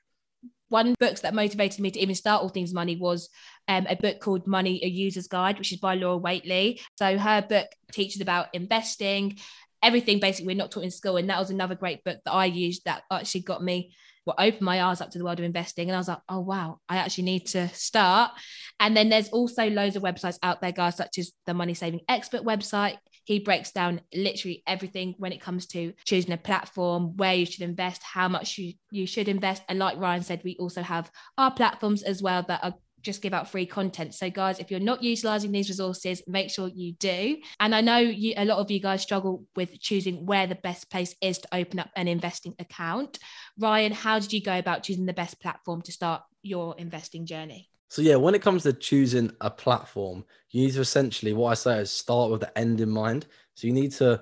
one 0.72 0.96
books 1.00 1.22
that 1.22 1.34
motivated 1.34 1.82
me 1.82 1.92
to 1.92 2.00
even 2.00 2.16
start 2.16 2.42
All 2.42 2.50
Things 2.50 2.74
Money 2.74 2.96
was 2.96 3.30
um, 3.68 3.86
a 3.90 3.96
book 3.96 4.20
called 4.20 4.48
Money: 4.48 4.80
A 4.84 4.88
User's 4.88 5.28
Guide, 5.28 5.60
which 5.60 5.74
is 5.74 5.80
by 5.80 5.96
Laura 5.96 6.18
Whateley. 6.18 6.80
So 6.98 7.18
her 7.18 7.42
book 7.42 7.68
teaches 7.92 8.22
about 8.22 8.48
investing, 8.54 9.38
everything 9.84 10.20
basically 10.20 10.48
we're 10.48 10.56
not 10.56 10.72
taught 10.72 10.86
in 10.86 10.92
school, 10.92 11.18
and 11.18 11.30
that 11.30 11.40
was 11.40 11.50
another 11.50 11.76
great 11.76 12.04
book 12.06 12.20
that 12.24 12.32
I 12.32 12.46
used 12.46 12.86
that 12.86 13.04
actually 13.12 13.42
got 13.42 13.62
me 13.62 13.94
what 14.24 14.38
opened 14.40 14.62
my 14.62 14.84
eyes 14.84 15.02
up 15.02 15.10
to 15.12 15.18
the 15.18 15.26
world 15.26 15.40
of 15.40 15.46
investing. 15.46 15.90
And 15.90 15.96
i 15.96 16.00
was 16.00 16.08
like 16.08 16.20
oh 16.30 16.42
wow 16.42 16.80
i 16.88 16.98
actually 16.98 17.26
need 17.26 17.48
to 17.48 17.68
start. 17.70 18.32
And 18.80 18.96
then 18.96 19.10
there's 19.10 19.30
also 19.30 19.70
loads 19.70 19.96
of 19.96 20.04
websites 20.04 20.40
out 20.42 20.62
there 20.62 20.72
guys 20.72 20.96
such 20.96 21.18
as 21.18 21.32
the 21.46 21.54
money 21.54 21.74
saving 21.74 22.02
expert 22.08 22.44
website 22.44 22.98
he 23.32 23.40
breaks 23.40 23.72
down 23.72 24.02
literally 24.14 24.64
everything 24.68 25.16
when 25.18 25.32
it 25.32 25.42
comes 25.42 25.66
to 25.68 25.94
choosing 26.06 26.32
a 26.32 26.38
platform 26.38 27.16
where 27.18 27.34
you 27.34 27.46
should 27.46 27.62
invest 27.62 28.02
how 28.04 28.28
much 28.28 28.58
you, 28.58 28.74
you 28.92 29.08
should 29.08 29.28
invest 29.28 29.64
and 29.70 29.80
like 29.80 29.98
ryan 29.98 30.22
said 30.24 30.42
we 30.44 30.56
also 30.60 30.82
have 30.82 31.10
our 31.38 31.52
platforms 31.52 32.04
as 32.04 32.22
well 32.22 32.44
that 32.48 32.64
are 32.64 32.74
just 33.02 33.24
give 33.24 33.34
out 33.34 33.50
free 33.50 33.66
content. 33.66 34.14
So, 34.14 34.30
guys, 34.30 34.60
if 34.60 34.70
you're 34.70 34.80
not 34.80 35.02
utilizing 35.02 35.52
these 35.52 35.70
resources, 35.70 36.22
make 36.28 36.52
sure 36.52 36.68
you 36.68 36.94
do. 36.94 37.38
And 37.60 37.74
I 37.74 37.82
know 37.82 37.98
you, 37.98 38.36
a 38.38 38.46
lot 38.46 38.60
of 38.60 38.70
you 38.70 38.80
guys 38.80 39.02
struggle 39.02 39.46
with 39.56 39.80
choosing 39.80 40.26
where 40.28 40.46
the 40.46 40.54
best 40.54 40.90
place 40.92 41.16
is 41.20 41.40
to 41.40 41.48
open 41.52 41.80
up 41.80 41.90
an 41.96 42.08
investing 42.08 42.54
account. 42.60 43.18
Ryan, 43.60 43.92
how 43.92 44.20
did 44.20 44.34
you 44.34 44.44
go 44.44 44.56
about 44.58 44.84
choosing 44.84 45.08
the 45.08 45.14
best 45.14 45.42
platform 45.42 45.82
to 45.84 45.92
start 45.92 46.22
your 46.44 46.76
investing 46.78 47.26
journey? 47.26 47.71
So 47.92 48.02
yeah, 48.02 48.16
when 48.16 48.36
it 48.36 48.42
comes 48.42 48.64
to 48.64 48.72
choosing 48.72 49.34
a 49.42 49.50
platform, 49.50 50.24
you 50.52 50.64
need 50.64 50.74
to 50.76 50.80
essentially 50.80 51.34
what 51.34 51.50
I 51.50 51.56
say 51.56 51.80
is 51.80 51.92
start 51.92 52.32
with 52.32 52.40
the 52.40 52.58
end 52.58 52.80
in 52.80 52.90
mind. 52.90 53.26
So 53.56 53.68
you 53.68 53.74
need 53.74 53.92
to 53.92 54.22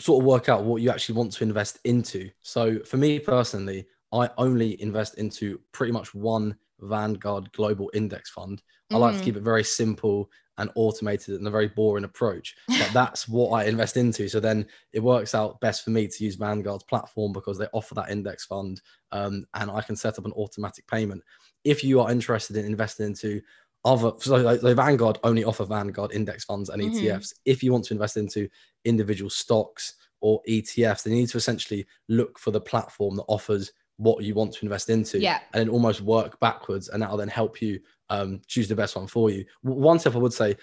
sort 0.00 0.20
of 0.20 0.26
work 0.26 0.48
out 0.48 0.64
what 0.64 0.82
you 0.82 0.90
actually 0.90 1.14
want 1.14 1.30
to 1.34 1.44
invest 1.44 1.78
into. 1.84 2.28
So 2.42 2.80
for 2.80 2.96
me 2.96 3.20
personally, 3.20 3.86
I 4.12 4.30
only 4.36 4.82
invest 4.82 5.14
into 5.14 5.60
pretty 5.70 5.92
much 5.92 6.12
one 6.12 6.56
Vanguard 6.80 7.52
Global 7.52 7.88
Index 7.94 8.30
Fund. 8.30 8.60
I 8.90 8.98
like 8.98 9.14
to 9.14 9.20
Mhm. 9.20 9.24
keep 9.24 9.36
it 9.36 9.44
very 9.44 9.62
simple 9.62 10.28
and 10.58 10.70
automated 10.74 11.34
and 11.36 11.46
a 11.46 11.50
very 11.50 11.68
boring 11.68 12.04
approach. 12.04 12.56
But 12.68 12.90
that's 12.92 13.28
what 13.28 13.50
I 13.50 13.64
invest 13.64 13.96
into. 13.96 14.28
So 14.28 14.40
then 14.40 14.66
it 14.92 15.00
works 15.00 15.34
out 15.34 15.60
best 15.60 15.84
for 15.84 15.90
me 15.90 16.08
to 16.08 16.24
use 16.24 16.36
Vanguard's 16.36 16.84
platform 16.84 17.32
because 17.32 17.58
they 17.58 17.66
offer 17.72 17.94
that 17.94 18.10
index 18.10 18.46
fund 18.46 18.80
um, 19.12 19.46
and 19.54 19.70
I 19.70 19.82
can 19.82 19.96
set 19.96 20.18
up 20.18 20.24
an 20.24 20.32
automatic 20.32 20.86
payment. 20.86 21.22
If 21.64 21.84
you 21.84 22.00
are 22.00 22.10
interested 22.10 22.56
in 22.56 22.64
investing 22.64 23.06
into 23.06 23.40
other, 23.84 24.12
so 24.18 24.36
like, 24.36 24.60
Vanguard 24.60 25.18
only 25.24 25.44
offer 25.44 25.64
Vanguard 25.64 26.12
index 26.12 26.44
funds 26.44 26.70
and. 26.70 26.82
ETFs. 26.86 27.32
If 27.44 27.62
you 27.62 27.72
want 27.72 27.84
to 27.86 27.94
invest 27.94 28.16
into 28.16 28.48
individual 28.84 29.30
stocks 29.30 29.94
or 30.20 30.40
ETFs, 30.48 31.02
they 31.02 31.10
need 31.10 31.28
to 31.28 31.36
essentially 31.36 31.86
look 32.08 32.38
for 32.38 32.50
the 32.50 32.60
platform 32.60 33.16
that 33.16 33.24
offers 33.28 33.72
what 33.98 34.22
you 34.24 34.34
want 34.34 34.52
to 34.52 34.64
invest 34.64 34.90
into 34.90 35.18
Yeah. 35.18 35.40
and 35.52 35.60
then 35.60 35.68
almost 35.68 36.00
work 36.02 36.38
backwards 36.40 36.88
and 36.88 37.02
that'll 37.02 37.16
then 37.16 37.28
help 37.28 37.62
you 37.62 37.80
um, 38.10 38.40
choose 38.46 38.68
the 38.68 38.76
best 38.76 38.94
one 38.96 39.06
for 39.06 39.30
you. 39.30 39.44
One 39.62 39.98
step 39.98 40.14
i 40.14 40.18
would 40.18 40.32
say 40.32 40.56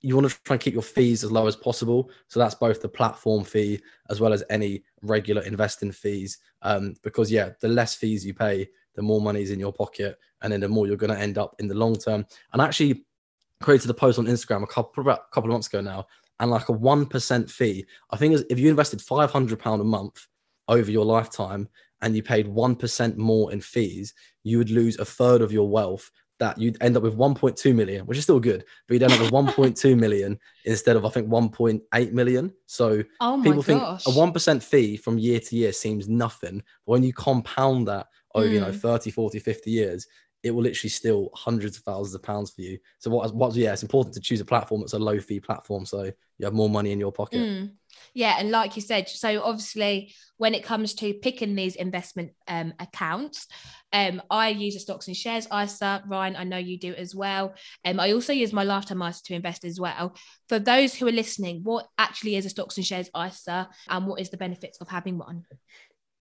you 0.00 0.14
want 0.16 0.28
to 0.30 0.38
try 0.44 0.54
and 0.54 0.60
keep 0.60 0.74
your 0.74 0.82
fees 0.82 1.24
as 1.24 1.32
low 1.32 1.46
as 1.46 1.56
possible. 1.56 2.10
So 2.28 2.38
that's 2.38 2.54
both 2.54 2.82
the 2.82 2.88
platform 2.88 3.42
fee 3.42 3.80
as 4.10 4.20
well 4.20 4.34
as 4.34 4.44
any 4.50 4.82
regular 5.00 5.40
investing 5.42 5.92
fees 5.92 6.38
um, 6.62 6.94
because 7.02 7.32
yeah 7.32 7.50
the 7.60 7.68
less 7.68 7.94
fees 7.94 8.24
you 8.26 8.34
pay 8.34 8.68
the 8.96 9.02
more 9.02 9.20
money 9.20 9.40
is 9.42 9.50
in 9.50 9.58
your 9.58 9.72
pocket 9.72 10.18
and 10.42 10.52
then 10.52 10.60
the 10.60 10.68
more 10.68 10.86
you're 10.86 10.96
going 10.96 11.14
to 11.14 11.18
end 11.18 11.38
up 11.38 11.56
in 11.58 11.68
the 11.68 11.74
long 11.74 11.96
term. 11.96 12.26
And 12.52 12.60
I 12.60 12.66
actually 12.66 13.04
created 13.62 13.88
a 13.88 13.94
post 13.94 14.18
on 14.18 14.26
instagram 14.26 14.62
a 14.62 14.66
couple 14.66 15.00
about 15.00 15.20
a 15.30 15.34
couple 15.34 15.48
of 15.48 15.54
months 15.54 15.68
ago 15.68 15.80
now 15.80 16.06
and 16.40 16.50
like 16.50 16.68
a 16.68 16.72
1% 16.72 17.50
fee. 17.50 17.86
I 18.10 18.16
think 18.16 18.38
if 18.50 18.58
you 18.58 18.68
invested 18.68 19.00
500 19.00 19.58
pound 19.58 19.80
a 19.80 19.84
month 19.84 20.26
over 20.68 20.90
your 20.90 21.04
lifetime 21.04 21.68
and 22.04 22.14
you 22.14 22.22
paid 22.22 22.46
1% 22.46 23.16
more 23.16 23.50
in 23.52 23.60
fees, 23.60 24.14
you 24.44 24.58
would 24.58 24.70
lose 24.70 24.98
a 24.98 25.04
third 25.04 25.40
of 25.42 25.50
your 25.50 25.68
wealth 25.68 26.10
that 26.40 26.58
you'd 26.58 26.76
end 26.82 26.96
up 26.96 27.02
with 27.02 27.16
1.2 27.16 27.74
million, 27.74 28.04
which 28.06 28.18
is 28.18 28.24
still 28.24 28.40
good, 28.40 28.64
but 28.86 28.94
you'd 28.94 29.02
end 29.04 29.12
up 29.14 29.20
with 29.20 29.30
1.2 29.56 29.96
million 29.98 30.38
instead 30.64 30.96
of, 30.96 31.04
I 31.04 31.08
think, 31.08 31.28
1.8 31.28 32.12
million. 32.12 32.52
So 32.66 33.02
Oh 33.20 33.40
people 33.42 33.62
think 33.62 33.80
gosh. 33.80 34.06
a 34.06 34.10
1% 34.10 34.62
fee 34.62 34.96
from 34.96 35.18
year 35.18 35.40
to 35.40 35.56
year 35.56 35.72
seems 35.72 36.08
nothing. 36.08 36.56
But 36.84 36.92
when 36.92 37.02
you 37.04 37.12
compound 37.12 37.88
that 37.88 38.06
over, 38.34 38.48
you 38.48 38.60
know, 38.60 38.70
Mm. 38.70 38.80
30, 38.80 39.10
40, 39.12 39.38
50 39.38 39.70
years, 39.70 40.06
it 40.44 40.50
will 40.50 40.62
literally 40.62 40.90
steal 40.90 41.30
hundreds 41.34 41.78
of 41.78 41.82
thousands 41.84 42.14
of 42.14 42.22
pounds 42.22 42.50
for 42.50 42.60
you. 42.60 42.78
So 42.98 43.10
what, 43.10 43.34
what 43.34 43.54
yeah, 43.54 43.72
it's 43.72 43.82
important 43.82 44.14
to 44.14 44.20
choose 44.20 44.40
a 44.40 44.44
platform 44.44 44.82
that's 44.82 44.92
a 44.92 44.98
low 44.98 45.18
fee 45.18 45.40
platform. 45.40 45.86
So 45.86 46.02
you 46.04 46.44
have 46.44 46.52
more 46.52 46.68
money 46.68 46.92
in 46.92 47.00
your 47.00 47.12
pocket. 47.12 47.38
Mm. 47.38 47.72
Yeah, 48.12 48.36
and 48.38 48.50
like 48.50 48.76
you 48.76 48.82
said, 48.82 49.08
so 49.08 49.42
obviously 49.42 50.12
when 50.36 50.52
it 50.52 50.62
comes 50.62 50.94
to 50.94 51.14
picking 51.14 51.54
these 51.54 51.76
investment 51.76 52.32
um, 52.46 52.74
accounts, 52.78 53.46
um, 53.92 54.20
I 54.30 54.50
use 54.50 54.76
a 54.76 54.80
stocks 54.80 55.06
and 55.06 55.16
shares 55.16 55.46
ISA. 55.46 56.04
Ryan, 56.06 56.36
I 56.36 56.44
know 56.44 56.58
you 56.58 56.78
do 56.78 56.92
as 56.92 57.14
well. 57.14 57.54
Um, 57.84 57.98
I 57.98 58.12
also 58.12 58.34
use 58.34 58.52
my 58.52 58.64
lifetime 58.64 59.02
ISA 59.02 59.22
to 59.24 59.34
invest 59.34 59.64
as 59.64 59.80
well. 59.80 60.14
For 60.50 60.58
those 60.58 60.94
who 60.94 61.08
are 61.08 61.12
listening, 61.12 61.60
what 61.62 61.86
actually 61.96 62.36
is 62.36 62.44
a 62.44 62.50
stocks 62.50 62.76
and 62.76 62.84
shares 62.84 63.08
ISA, 63.18 63.68
and 63.88 64.06
what 64.06 64.20
is 64.20 64.28
the 64.28 64.36
benefits 64.36 64.78
of 64.82 64.88
having 64.88 65.16
one? 65.16 65.44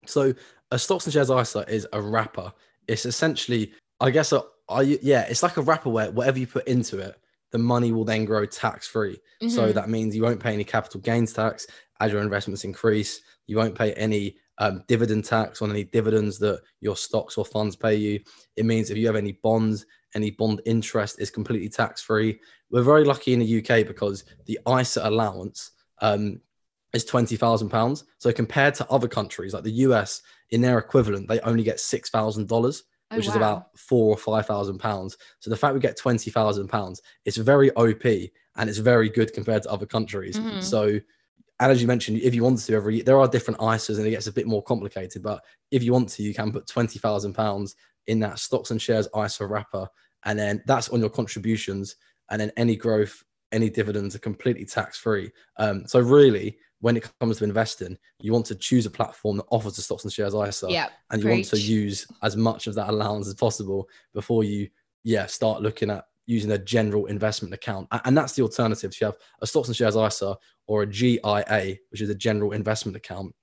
So 0.05 0.33
a 0.71 0.79
stocks 0.79 1.05
and 1.05 1.13
shares 1.13 1.29
ISA 1.29 1.65
is 1.67 1.87
a 1.91 2.01
wrapper. 2.01 2.53
It's 2.87 3.05
essentially, 3.05 3.73
I 3.99 4.11
guess, 4.11 4.31
a, 4.31 4.43
are 4.69 4.83
you, 4.83 4.99
yeah, 5.01 5.21
it's 5.29 5.43
like 5.43 5.57
a 5.57 5.61
wrapper 5.61 5.89
where 5.89 6.11
whatever 6.11 6.39
you 6.39 6.47
put 6.47 6.67
into 6.67 6.99
it, 6.99 7.15
the 7.51 7.57
money 7.57 7.91
will 7.91 8.05
then 8.05 8.25
grow 8.25 8.45
tax 8.45 8.87
free. 8.87 9.19
So 9.47 9.69
Mhm. 9.69 9.73
that 9.75 9.89
means 9.89 10.15
you 10.15 10.23
won't 10.23 10.39
pay 10.41 10.53
any 10.53 10.63
capital 10.63 10.99
gains 11.01 11.33
tax 11.33 11.67
as 11.99 12.11
your 12.11 12.21
investments 12.21 12.63
increase. 12.63 13.21
You 13.47 13.57
won't 13.57 13.77
pay 13.77 13.93
any 13.93 14.37
um, 14.59 14.83
dividend 14.87 15.25
tax 15.25 15.61
on 15.63 15.71
any 15.71 15.83
dividends 15.83 16.37
that 16.39 16.61
your 16.79 16.95
stocks 16.95 17.37
or 17.39 17.45
funds 17.45 17.75
pay 17.75 17.95
you. 17.95 18.19
It 18.55 18.65
means 18.65 18.89
if 18.91 18.97
you 18.97 19.07
have 19.07 19.15
any 19.15 19.31
bonds, 19.43 19.85
any 20.13 20.29
bond 20.29 20.61
interest 20.65 21.19
is 21.19 21.31
completely 21.31 21.69
tax 21.69 22.01
free. 22.03 22.39
We're 22.69 22.83
very 22.83 23.03
lucky 23.03 23.33
in 23.33 23.39
the 23.39 23.45
UK 23.59 23.83
because 23.87 24.23
the 24.45 24.59
ISA 24.67 25.01
allowance 25.09 25.71
um, 26.01 26.39
is 26.93 27.03
twenty 27.03 27.35
thousand 27.35 27.69
pounds. 27.69 28.03
So 28.19 28.31
compared 28.31 28.75
to 28.75 28.87
other 28.89 29.07
countries 29.07 29.55
like 29.55 29.63
the 29.63 29.71
US, 29.87 30.21
in 30.51 30.61
their 30.61 30.77
equivalent, 30.77 31.27
they 31.27 31.39
only 31.41 31.63
get 31.63 31.79
six 31.79 32.11
thousand 32.11 32.47
dollars, 32.47 32.83
Oh, 33.13 33.17
which 33.17 33.27
is 33.27 33.31
wow. 33.31 33.37
about 33.37 33.77
four 33.77 34.09
or 34.13 34.17
five 34.17 34.45
thousand 34.45 34.79
pounds. 34.79 35.17
So 35.39 35.49
the 35.49 35.57
fact 35.57 35.73
we 35.73 35.79
get 35.79 35.97
twenty 35.97 36.31
thousand 36.31 36.67
pounds, 36.67 37.01
it's 37.25 37.37
very 37.37 37.71
OP 37.75 38.03
and 38.55 38.69
it's 38.69 38.79
very 38.79 39.09
good 39.09 39.33
compared 39.33 39.63
to 39.63 39.71
other 39.71 39.85
countries. 39.85 40.37
Mhm. 40.37 40.61
So, 40.63 40.99
and 41.59 41.71
as 41.71 41.81
you 41.81 41.87
mentioned, 41.87 42.19
if 42.21 42.33
you 42.35 42.43
want 42.43 42.59
to 42.59 42.73
every 42.75 43.01
there 43.01 43.19
are 43.19 43.27
different 43.27 43.59
ISAs 43.59 43.97
and 43.97 44.07
it 44.07 44.11
gets 44.11 44.27
a 44.27 44.33
bit 44.33 44.47
more 44.47 44.63
complicated. 44.63 45.21
But 45.23 45.43
if 45.71 45.83
you 45.83 45.93
want 45.93 46.09
to, 46.09 46.23
you 46.23 46.33
can 46.33 46.51
put 46.51 46.67
twenty 46.67 46.99
thousand 46.99 47.33
pounds 47.33 47.75
in 48.07 48.19
that 48.19 48.39
stocks 48.39 48.71
and 48.71 48.81
shares 48.81 49.07
ISA 49.17 49.45
wrapper, 49.45 49.87
and 50.25 50.37
then 50.37 50.63
that's 50.65 50.89
on 50.89 50.99
your 50.99 51.09
contributions, 51.09 51.95
and 52.29 52.41
then 52.41 52.51
any 52.57 52.75
growth, 52.75 53.23
any 53.51 53.69
dividends 53.69 54.15
are 54.15 54.19
completely 54.19 54.65
tax 54.65 54.97
free. 54.97 55.31
Um, 55.57 55.85
so 55.87 55.99
really, 55.99 56.57
when 56.83 56.97
it 56.97 57.09
comes 57.21 57.37
to 57.37 57.45
investing, 57.45 57.97
you 58.19 58.33
want 58.33 58.45
to 58.45 58.55
choose 58.55 58.85
a 58.85 58.89
platform 58.89 59.37
that 59.37 59.45
offers 59.49 59.77
the 59.77 59.81
stocks 59.81 60.03
and 60.03 60.11
shares 60.11 60.35
ISA, 60.35 60.67
yeah, 60.69 60.89
and 61.11 61.23
you 61.23 61.29
want 61.29 61.45
to 61.45 61.57
use 61.57 62.05
as 62.23 62.35
much 62.35 62.67
of 62.67 62.75
that 62.75 62.89
allowance 62.89 63.25
as 63.25 63.35
possible 63.35 63.87
before 64.13 64.43
you, 64.43 64.67
yeah, 65.05 65.25
start 65.25 65.61
looking 65.61 65.89
at 65.89 66.03
using 66.25 66.51
a 66.51 66.57
general 66.57 67.05
investment 67.05 67.53
account. 67.53 67.87
And 68.03 68.17
that's 68.17 68.33
the 68.33 68.41
alternative. 68.41 68.93
You 68.99 69.05
have 69.05 69.17
a 69.41 69.47
stocks 69.47 69.69
and 69.69 69.77
shares 69.77 69.95
ISA 69.95 70.35
or 70.67 70.81
a 70.83 70.85
GIA, 70.85 71.77
which 71.89 72.01
is 72.01 72.09
a 72.09 72.15
general 72.15 72.51
investment 72.51 72.97
account. 72.97 73.33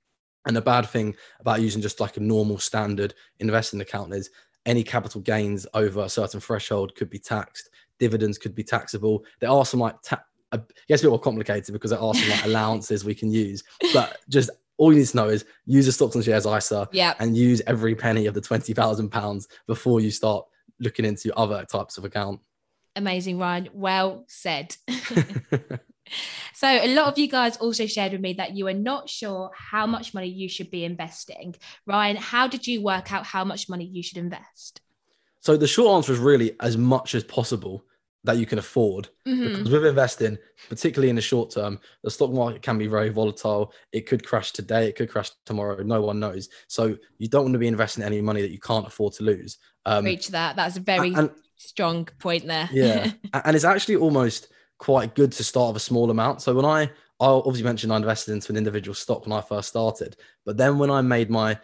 And 0.45 0.55
the 0.55 0.61
bad 0.61 0.87
thing 0.87 1.17
about 1.41 1.63
using 1.63 1.81
just 1.81 1.99
like 1.99 2.19
a 2.19 2.21
normal 2.21 2.59
standard 2.59 3.15
investing 3.39 3.81
account 3.81 4.13
is 4.13 4.29
any 4.67 4.83
capital 4.83 5.23
gains 5.23 5.67
over 5.73 6.03
a 6.03 6.11
certain 6.11 6.41
threshold 6.41 6.95
could 6.95 7.09
be 7.09 7.19
taxed. 7.19 7.71
Dividends 7.99 8.37
could 8.37 8.55
be 8.55 8.65
taxable. 8.65 9.25
There 9.41 9.51
are 9.51 9.65
some 9.65 9.81
like 9.81 9.97
ta- 10.03 10.25
it 10.53 10.73
gets 10.89 11.03
a 11.03 11.07
bit 11.07 11.11
more 11.11 11.21
complicated 11.21 11.73
because 11.73 11.91
there 11.91 12.01
are 12.01 12.15
some 12.15 12.29
like 12.29 12.45
allowances 12.45 13.05
we 13.05 13.15
can 13.15 13.31
use. 13.31 13.63
But 13.93 14.19
just 14.29 14.51
all 14.77 14.93
you 14.93 15.01
need 15.01 15.09
to 15.09 15.17
know 15.17 15.29
is 15.29 15.45
use 15.67 15.87
a 15.87 15.93
stocks 15.93 16.15
and 16.15 16.25
shares 16.25 16.47
ISA 16.47 16.89
yeah. 16.93 17.15
and 17.19 17.37
use 17.37 17.61
every 17.67 17.95
penny 17.95 18.27
of 18.27 18.35
the 18.35 18.41
twenty 18.41 18.73
thousand 18.73 19.11
pounds 19.11 19.49
before 19.67 20.01
you 20.01 20.11
start 20.11 20.45
looking 20.79 21.05
into 21.05 21.35
other 21.37 21.65
types 21.65 21.99
of 21.99 22.05
account. 22.05 22.41
Amazing, 22.97 23.39
Ryan. 23.39 23.69
Well 23.73 24.25
said. 24.29 24.77
So, 26.53 26.69
a 26.69 26.93
lot 26.93 27.07
of 27.07 27.19
you 27.19 27.29
guys 27.29 27.57
also 27.57 27.87
shared 27.87 28.13
with 28.13 28.21
me 28.21 28.35
that 28.35 28.55
you 28.55 28.67
are 28.67 28.75
not 28.75 29.09
sure 29.09 29.51
how 29.57 29.87
much 29.87 30.13
money 30.13 30.27
you 30.27 30.47
should 30.47 30.71
be 30.71 30.85
investing. 30.85 31.55
Ryan, 31.87 32.17
how 32.17 32.49
did 32.49 32.67
you 32.67 32.83
work 32.83 33.13
out 33.13 33.25
how 33.25 33.45
much 33.45 33.69
money 33.69 33.85
you 33.85 34.03
should 34.03 34.19
invest? 34.19 34.83
so 35.41 35.57
the 35.57 35.67
short 35.67 35.97
answer 35.97 36.13
is 36.13 36.19
really 36.19 36.55
as 36.61 36.77
much 36.77 37.15
as 37.15 37.25
possible 37.25 37.85
that 38.25 38.37
you 38.37 38.47
can 38.47 38.59
afford. 38.59 39.09
Mhm. 39.27 39.57
Because 39.57 39.71
with 39.71 39.87
investing, 39.87 40.39
particularly 40.69 41.09
in 41.11 41.17
the 41.17 41.23
short 41.23 41.51
term, 41.51 41.81
the 42.03 42.11
stock 42.11 42.31
market 42.31 42.63
can 42.63 42.77
be 42.77 42.87
very 42.87 43.09
volatile. 43.09 43.73
It 43.93 44.07
could 44.07 44.27
crash 44.27 44.53
today, 44.53 44.89
it 44.89 44.97
could 44.97 45.11
crash 45.11 45.31
tomorrow. 45.47 45.83
No 45.83 46.03
one 46.03 46.21
knows. 46.21 46.49
So 46.69 46.97
you 47.19 47.29
don't 47.29 47.45
want 47.45 47.55
to 47.55 47.59
be 47.59 47.69
investing 47.69 48.05
any 48.05 48.21
money 48.21 48.43
that 48.43 48.51
you 48.51 48.61
can't 48.61 48.87
afford 48.87 49.15
to 49.15 49.25
lose. 49.25 49.59
Um, 49.87 50.05
Reach 50.05 50.29
that. 50.29 50.57
That's 50.57 50.77
a 50.77 50.81
very 50.81 51.15
and 51.15 51.31
strong 51.57 52.07
point 52.19 52.47
there. 52.47 52.69
yeah, 52.73 53.11
and 53.33 53.57
it's 53.57 53.65
actually 53.65 53.97
almost 53.97 54.49
quite 54.79 55.15
good 55.15 55.33
to 55.33 55.45
start 55.45 55.75
with 55.75 55.83
a 55.83 55.85
small 55.85 56.11
amount. 56.11 56.41
So 56.43 56.55
when 56.55 56.65
I, 56.65 56.85
I 57.21 57.27
obviously 57.27 57.65
mentioned 57.65 57.93
I 57.93 57.97
invested 57.97 58.33
into 58.33 58.51
an 58.51 58.57
individual 58.57 58.95
stock 58.95 59.27
when 59.27 59.33
I 59.33 59.43
first 59.43 59.69
started, 59.69 60.17
but 60.47 60.57
then 60.57 60.79
when 60.79 60.91
I 60.91 61.03
made 61.03 61.29
my, 61.29 61.59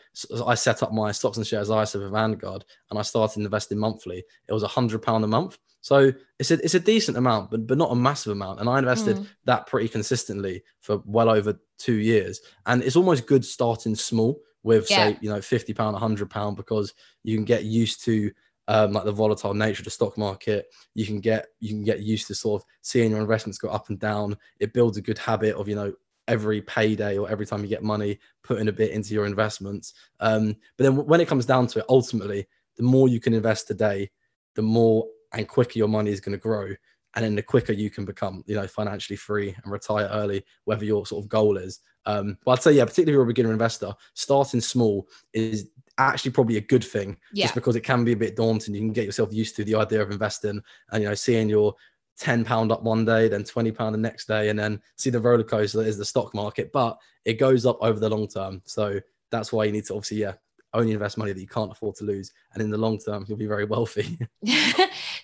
I 0.46 0.54
set 0.54 0.82
up 0.82 0.92
my 0.92 1.12
stocks 1.12 1.38
and 1.38 1.46
shares 1.46 1.70
ISA 1.70 1.98
with 1.98 2.12
Vanguard 2.12 2.64
and 2.90 2.98
I 2.98 3.02
started 3.02 3.42
investing 3.42 3.78
monthly. 3.78 4.24
It 4.48 4.52
was 4.52 4.62
a 4.62 4.68
hundred 4.68 5.00
pound 5.00 5.24
a 5.24 5.28
month. 5.28 5.56
So 5.86 6.12
it's 6.40 6.50
a 6.50 6.54
it's 6.64 6.74
a 6.74 6.80
decent 6.80 7.16
amount, 7.16 7.52
but 7.52 7.64
but 7.64 7.78
not 7.78 7.92
a 7.92 7.94
massive 7.94 8.32
amount. 8.32 8.58
And 8.58 8.68
I 8.68 8.80
invested 8.80 9.18
Mm. 9.18 9.26
that 9.44 9.66
pretty 9.68 9.86
consistently 9.88 10.64
for 10.80 11.00
well 11.06 11.30
over 11.30 11.60
two 11.78 11.98
years. 12.12 12.40
And 12.66 12.82
it's 12.82 12.96
almost 12.96 13.28
good 13.28 13.44
starting 13.44 13.94
small 13.94 14.40
with 14.64 14.90
Yeah. 14.90 14.96
say 14.96 15.18
you 15.20 15.30
know 15.30 15.40
fifty 15.40 15.72
pound, 15.72 15.96
hundred 15.96 16.28
pound 16.28 16.56
because 16.56 16.92
you 17.22 17.36
can 17.36 17.44
get 17.44 17.62
used 17.62 18.04
to 18.06 18.32
um, 18.66 18.90
like 18.94 19.04
the 19.04 19.12
volatile 19.12 19.54
nature 19.54 19.82
of 19.82 19.84
the 19.84 19.92
stock 19.92 20.18
market. 20.18 20.66
You 20.94 21.06
can 21.06 21.20
get 21.20 21.46
you 21.60 21.68
can 21.68 21.84
get 21.84 22.00
used 22.00 22.26
to 22.26 22.34
sort 22.34 22.62
of 22.62 22.66
seeing 22.82 23.12
your 23.12 23.20
investments 23.20 23.58
go 23.58 23.68
up 23.68 23.88
and 23.88 24.00
down. 24.00 24.36
It 24.58 24.72
builds 24.72 24.96
a 24.98 25.02
good 25.02 25.18
habit 25.18 25.54
of 25.54 25.68
you 25.68 25.76
know 25.76 25.92
every 26.26 26.62
payday 26.62 27.16
or 27.16 27.30
every 27.30 27.46
time 27.46 27.62
you 27.62 27.68
get 27.68 27.84
money, 27.84 28.18
putting 28.42 28.66
a 28.66 28.72
bit 28.72 28.90
into 28.90 29.14
your 29.14 29.26
investments. 29.26 29.94
Um, 30.18 30.56
but 30.76 30.82
then 30.82 30.96
when 31.06 31.20
it 31.20 31.28
comes 31.28 31.46
down 31.46 31.68
to 31.68 31.78
it, 31.78 31.84
ultimately, 31.88 32.48
the 32.76 32.82
more 32.82 33.06
you 33.08 33.20
can 33.20 33.34
invest 33.34 33.68
today, 33.68 34.10
the 34.56 34.62
more 34.62 35.06
and 35.32 35.48
quicker 35.48 35.78
your 35.78 35.88
money 35.88 36.10
is 36.10 36.20
going 36.20 36.36
to 36.36 36.42
grow. 36.42 36.68
And 37.14 37.24
then 37.24 37.34
the 37.34 37.42
quicker 37.42 37.72
you 37.72 37.88
can 37.88 38.04
become, 38.04 38.44
you 38.46 38.54
know, 38.56 38.66
financially 38.66 39.16
free 39.16 39.56
and 39.62 39.72
retire 39.72 40.08
early, 40.12 40.44
whatever 40.64 40.84
your 40.84 41.06
sort 41.06 41.24
of 41.24 41.28
goal 41.30 41.56
is. 41.56 41.80
Um, 42.04 42.36
but 42.44 42.52
I'd 42.52 42.62
say, 42.62 42.72
yeah, 42.72 42.84
particularly 42.84 43.12
if 43.12 43.16
you're 43.16 43.22
a 43.22 43.26
beginner 43.26 43.52
investor, 43.52 43.94
starting 44.14 44.60
small 44.60 45.08
is 45.32 45.70
actually 45.98 46.32
probably 46.32 46.58
a 46.58 46.60
good 46.60 46.84
thing 46.84 47.16
Yeah. 47.32 47.46
just 47.46 47.54
because 47.54 47.74
it 47.74 47.80
can 47.80 48.04
be 48.04 48.12
a 48.12 48.16
bit 48.16 48.36
daunting. 48.36 48.74
You 48.74 48.80
can 48.80 48.92
get 48.92 49.06
yourself 49.06 49.32
used 49.32 49.56
to 49.56 49.64
the 49.64 49.76
idea 49.76 50.02
of 50.02 50.10
investing 50.10 50.60
and, 50.92 51.02
you 51.02 51.08
know, 51.08 51.14
seeing 51.14 51.48
your 51.48 51.74
10 52.18 52.44
pound 52.44 52.70
up 52.70 52.82
one 52.82 53.04
day, 53.06 53.28
then 53.28 53.44
20 53.44 53.72
pound 53.72 53.94
the 53.94 53.98
next 53.98 54.26
day, 54.28 54.50
and 54.50 54.58
then 54.58 54.80
see 54.96 55.08
the 55.10 55.20
roller 55.20 55.42
coaster 55.42 55.78
that 55.78 55.88
is 55.88 55.98
the 55.98 56.04
stock 56.04 56.34
market. 56.34 56.70
But 56.70 56.98
it 57.24 57.34
goes 57.34 57.64
up 57.64 57.78
over 57.80 57.98
the 57.98 58.10
long 58.10 58.28
term. 58.28 58.60
So 58.66 59.00
that's 59.30 59.52
why 59.52 59.64
you 59.64 59.72
need 59.72 59.86
to 59.86 59.94
obviously, 59.94 60.18
yeah, 60.18 60.34
only 60.74 60.92
invest 60.92 61.16
money 61.16 61.32
that 61.32 61.40
you 61.40 61.46
can't 61.46 61.72
afford 61.72 61.96
to 61.96 62.04
lose. 62.04 62.32
And 62.52 62.62
in 62.62 62.70
the 62.70 62.78
long 62.78 62.98
term, 62.98 63.24
you'll 63.26 63.38
be 63.38 63.46
very 63.46 63.64
wealthy. 63.64 64.18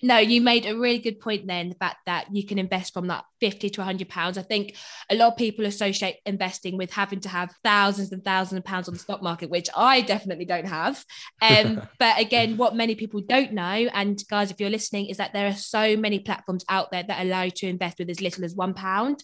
no, 0.03 0.19
you 0.19 0.41
made 0.41 0.67
a 0.67 0.77
really 0.77 0.99
good 0.99 1.21
point 1.21 1.47
there 1.47 1.61
in 1.61 1.69
the 1.69 1.77
fact 1.77 1.99
that 2.07 2.27
you 2.35 2.45
can 2.45 2.59
invest 2.59 2.93
from 2.93 3.07
that 3.07 3.25
50 3.41 3.71
to 3.71 3.81
100 3.81 4.09
pounds. 4.09 4.37
I 4.37 4.43
think 4.43 4.75
a 5.09 5.15
lot 5.15 5.33
of 5.33 5.37
people 5.37 5.65
associate 5.65 6.17
investing 6.27 6.77
with 6.77 6.93
having 6.93 7.21
to 7.21 7.29
have 7.29 7.55
thousands 7.63 8.11
and 8.11 8.25
thousands 8.25 8.59
of 8.59 8.65
pounds 8.65 8.89
on 8.89 8.95
the 8.95 9.01
stock 9.01 9.23
market, 9.23 9.49
which 9.49 9.69
I 9.77 10.01
definitely 10.01 10.45
don't 10.45 10.67
have. 10.67 11.05
Um, 11.41 11.83
but 12.01 12.21
again, 12.21 12.57
what 12.57 12.75
many 12.75 12.97
people 12.97 13.21
don't 13.21 13.53
know, 13.53 13.63
and 13.95 14.21
guys, 14.29 14.51
if 14.51 14.61
you're 14.61 14.71
listening, 14.71 15.07
is 15.07 15.19
that 15.19 15.33
there 15.33 15.47
are 15.47 15.55
so 15.55 15.97
many 15.97 16.19
platforms 16.19 16.65
out 16.69 16.91
there 16.91 17.05
that 17.05 17.23
allow 17.23 17.43
you 17.43 17.53
to 17.53 17.69
invest 17.69 18.01
with 18.01 18.11
as 18.11 18.21
little 18.21 18.45
as 18.45 18.57
one 18.57 18.75
pound. 18.75 19.23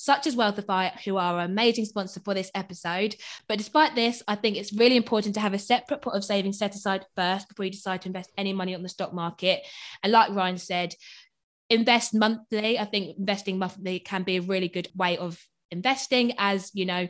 Such 0.00 0.26
as 0.26 0.34
Wealthify, 0.34 0.98
who 1.02 1.18
are 1.18 1.40
an 1.40 1.50
amazing 1.50 1.84
sponsor 1.84 2.20
for 2.24 2.32
this 2.32 2.50
episode. 2.54 3.14
But 3.46 3.58
despite 3.58 3.94
this, 3.94 4.22
I 4.26 4.34
think 4.34 4.56
it's 4.56 4.72
really 4.72 4.96
important 4.96 5.34
to 5.34 5.40
have 5.40 5.52
a 5.52 5.58
separate 5.58 6.00
pot 6.00 6.16
of 6.16 6.24
savings 6.24 6.58
set 6.58 6.74
aside 6.74 7.04
first 7.14 7.50
before 7.50 7.66
you 7.66 7.70
decide 7.70 8.00
to 8.02 8.08
invest 8.08 8.32
any 8.38 8.54
money 8.54 8.74
on 8.74 8.82
the 8.82 8.88
stock 8.88 9.12
market. 9.12 9.60
And 10.02 10.10
like 10.10 10.30
Ryan 10.32 10.56
said, 10.56 10.94
invest 11.68 12.14
monthly. 12.14 12.78
I 12.78 12.86
think 12.86 13.18
investing 13.18 13.58
monthly 13.58 13.98
can 13.98 14.22
be 14.22 14.38
a 14.38 14.42
really 14.42 14.68
good 14.68 14.88
way 14.96 15.18
of 15.18 15.38
investing 15.70 16.32
as 16.38 16.70
you 16.72 16.86
know 16.86 17.06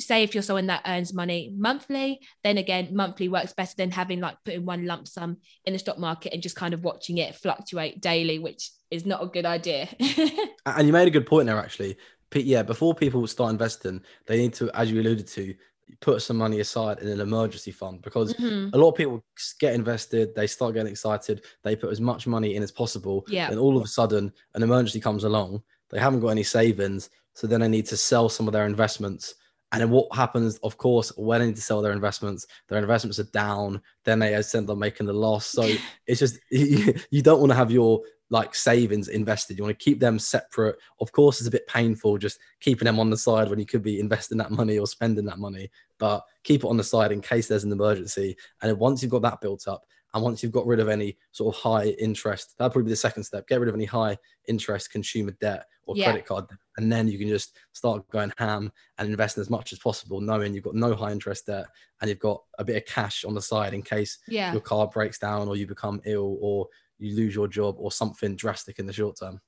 say 0.00 0.22
if 0.22 0.34
you're 0.34 0.42
someone 0.42 0.66
that 0.66 0.82
earns 0.86 1.14
money 1.14 1.52
monthly, 1.56 2.20
then 2.42 2.58
again, 2.58 2.88
monthly 2.92 3.28
works 3.28 3.52
better 3.52 3.74
than 3.76 3.90
having 3.90 4.20
like 4.20 4.36
putting 4.44 4.64
one 4.64 4.86
lump 4.86 5.08
sum 5.08 5.38
in 5.64 5.72
the 5.72 5.78
stock 5.78 5.98
market 5.98 6.32
and 6.32 6.42
just 6.42 6.56
kind 6.56 6.74
of 6.74 6.84
watching 6.84 7.18
it 7.18 7.34
fluctuate 7.34 8.00
daily, 8.00 8.38
which 8.38 8.70
is 8.90 9.06
not 9.06 9.22
a 9.22 9.26
good 9.26 9.46
idea. 9.46 9.88
and 10.66 10.86
you 10.86 10.92
made 10.92 11.08
a 11.08 11.10
good 11.10 11.26
point 11.26 11.46
there, 11.46 11.58
actually. 11.58 11.96
Yeah, 12.32 12.62
before 12.62 12.94
people 12.94 13.26
start 13.26 13.50
investing, 13.50 14.02
they 14.26 14.38
need 14.38 14.54
to, 14.54 14.70
as 14.74 14.90
you 14.90 15.00
alluded 15.00 15.26
to, 15.28 15.54
put 16.00 16.22
some 16.22 16.36
money 16.36 16.60
aside 16.60 17.00
in 17.00 17.08
an 17.08 17.20
emergency 17.20 17.72
fund 17.72 18.00
because 18.02 18.32
mm-hmm. 18.34 18.72
a 18.72 18.78
lot 18.78 18.90
of 18.90 18.94
people 18.94 19.24
get 19.58 19.74
invested, 19.74 20.34
they 20.34 20.46
start 20.46 20.74
getting 20.74 20.90
excited, 20.90 21.42
they 21.64 21.74
put 21.74 21.90
as 21.90 22.00
much 22.00 22.26
money 22.26 22.54
in 22.54 22.62
as 22.62 22.70
possible, 22.70 23.24
yeah. 23.28 23.50
and 23.50 23.58
all 23.58 23.76
of 23.76 23.82
a 23.82 23.88
sudden 23.88 24.32
an 24.54 24.62
emergency 24.62 25.00
comes 25.00 25.24
along, 25.24 25.60
they 25.88 25.98
haven't 25.98 26.20
got 26.20 26.28
any 26.28 26.44
savings, 26.44 27.10
so 27.34 27.46
then 27.46 27.60
they 27.60 27.68
need 27.68 27.86
to 27.86 27.96
sell 27.96 28.28
some 28.28 28.46
of 28.46 28.52
their 28.52 28.66
investments 28.66 29.34
and 29.72 29.80
then 29.80 29.90
what 29.90 30.14
happens, 30.14 30.58
of 30.58 30.76
course, 30.78 31.12
when 31.16 31.40
they 31.40 31.46
need 31.46 31.56
to 31.56 31.62
sell 31.62 31.80
their 31.80 31.92
investments, 31.92 32.46
their 32.68 32.78
investments 32.78 33.18
are 33.20 33.24
down, 33.24 33.80
then 34.04 34.18
they 34.18 34.34
end 34.34 34.70
up 34.70 34.78
making 34.78 35.06
the 35.06 35.12
loss. 35.12 35.46
So 35.46 35.62
it's 36.06 36.20
just 36.20 36.38
you, 36.50 36.94
you 37.10 37.22
don't 37.22 37.40
want 37.40 37.50
to 37.50 37.56
have 37.56 37.70
your 37.70 38.00
like 38.30 38.54
savings 38.54 39.08
invested. 39.08 39.58
You 39.58 39.64
want 39.64 39.78
to 39.78 39.84
keep 39.84 40.00
them 40.00 40.18
separate. 40.18 40.76
Of 41.00 41.12
course, 41.12 41.40
it's 41.40 41.48
a 41.48 41.52
bit 41.52 41.66
painful 41.66 42.18
just 42.18 42.38
keeping 42.60 42.86
them 42.86 43.00
on 43.00 43.10
the 43.10 43.16
side 43.16 43.48
when 43.48 43.58
you 43.58 43.66
could 43.66 43.82
be 43.82 44.00
investing 44.00 44.38
that 44.38 44.52
money 44.52 44.78
or 44.78 44.86
spending 44.86 45.24
that 45.26 45.38
money, 45.38 45.70
but 45.98 46.22
keep 46.44 46.62
it 46.64 46.68
on 46.68 46.76
the 46.76 46.84
side 46.84 47.12
in 47.12 47.20
case 47.20 47.48
there's 47.48 47.64
an 47.64 47.72
emergency. 47.72 48.36
And 48.62 48.78
once 48.78 49.02
you've 49.02 49.10
got 49.10 49.22
that 49.22 49.40
built 49.40 49.66
up, 49.66 49.84
and 50.12 50.24
once 50.24 50.42
you've 50.42 50.52
got 50.52 50.66
rid 50.66 50.80
of 50.80 50.88
any 50.88 51.16
sort 51.30 51.54
of 51.54 51.60
high 51.60 51.86
interest, 52.00 52.54
that'll 52.58 52.70
probably 52.70 52.88
be 52.88 52.90
the 52.90 52.96
second 52.96 53.22
step. 53.22 53.46
Get 53.46 53.60
rid 53.60 53.68
of 53.68 53.74
any 53.74 53.84
high 53.84 54.16
interest 54.48 54.90
consumer 54.90 55.32
debt 55.40 55.66
or 55.86 55.96
yeah. 55.96 56.06
credit 56.06 56.26
card, 56.26 56.46
and 56.80 56.90
then 56.90 57.08
you 57.08 57.18
can 57.18 57.28
just 57.28 57.56
start 57.72 58.08
going 58.10 58.32
ham 58.38 58.72
and 58.98 59.10
investing 59.10 59.40
as 59.42 59.50
much 59.50 59.72
as 59.72 59.78
possible, 59.78 60.20
knowing 60.20 60.54
you've 60.54 60.64
got 60.64 60.74
no 60.74 60.94
high 60.94 61.12
interest 61.12 61.46
debt 61.46 61.66
and 62.00 62.08
you've 62.08 62.18
got 62.18 62.42
a 62.58 62.64
bit 62.64 62.76
of 62.76 62.86
cash 62.86 63.24
on 63.24 63.34
the 63.34 63.42
side 63.42 63.74
in 63.74 63.82
case 63.82 64.18
yeah. 64.28 64.52
your 64.52 64.62
car 64.62 64.86
breaks 64.86 65.18
down 65.18 65.46
or 65.46 65.56
you 65.56 65.66
become 65.66 66.00
ill 66.06 66.38
or 66.40 66.66
you 66.98 67.14
lose 67.14 67.34
your 67.34 67.48
job 67.48 67.76
or 67.78 67.92
something 67.92 68.34
drastic 68.34 68.78
in 68.78 68.86
the 68.86 68.92
short 68.92 69.18
term. 69.18 69.40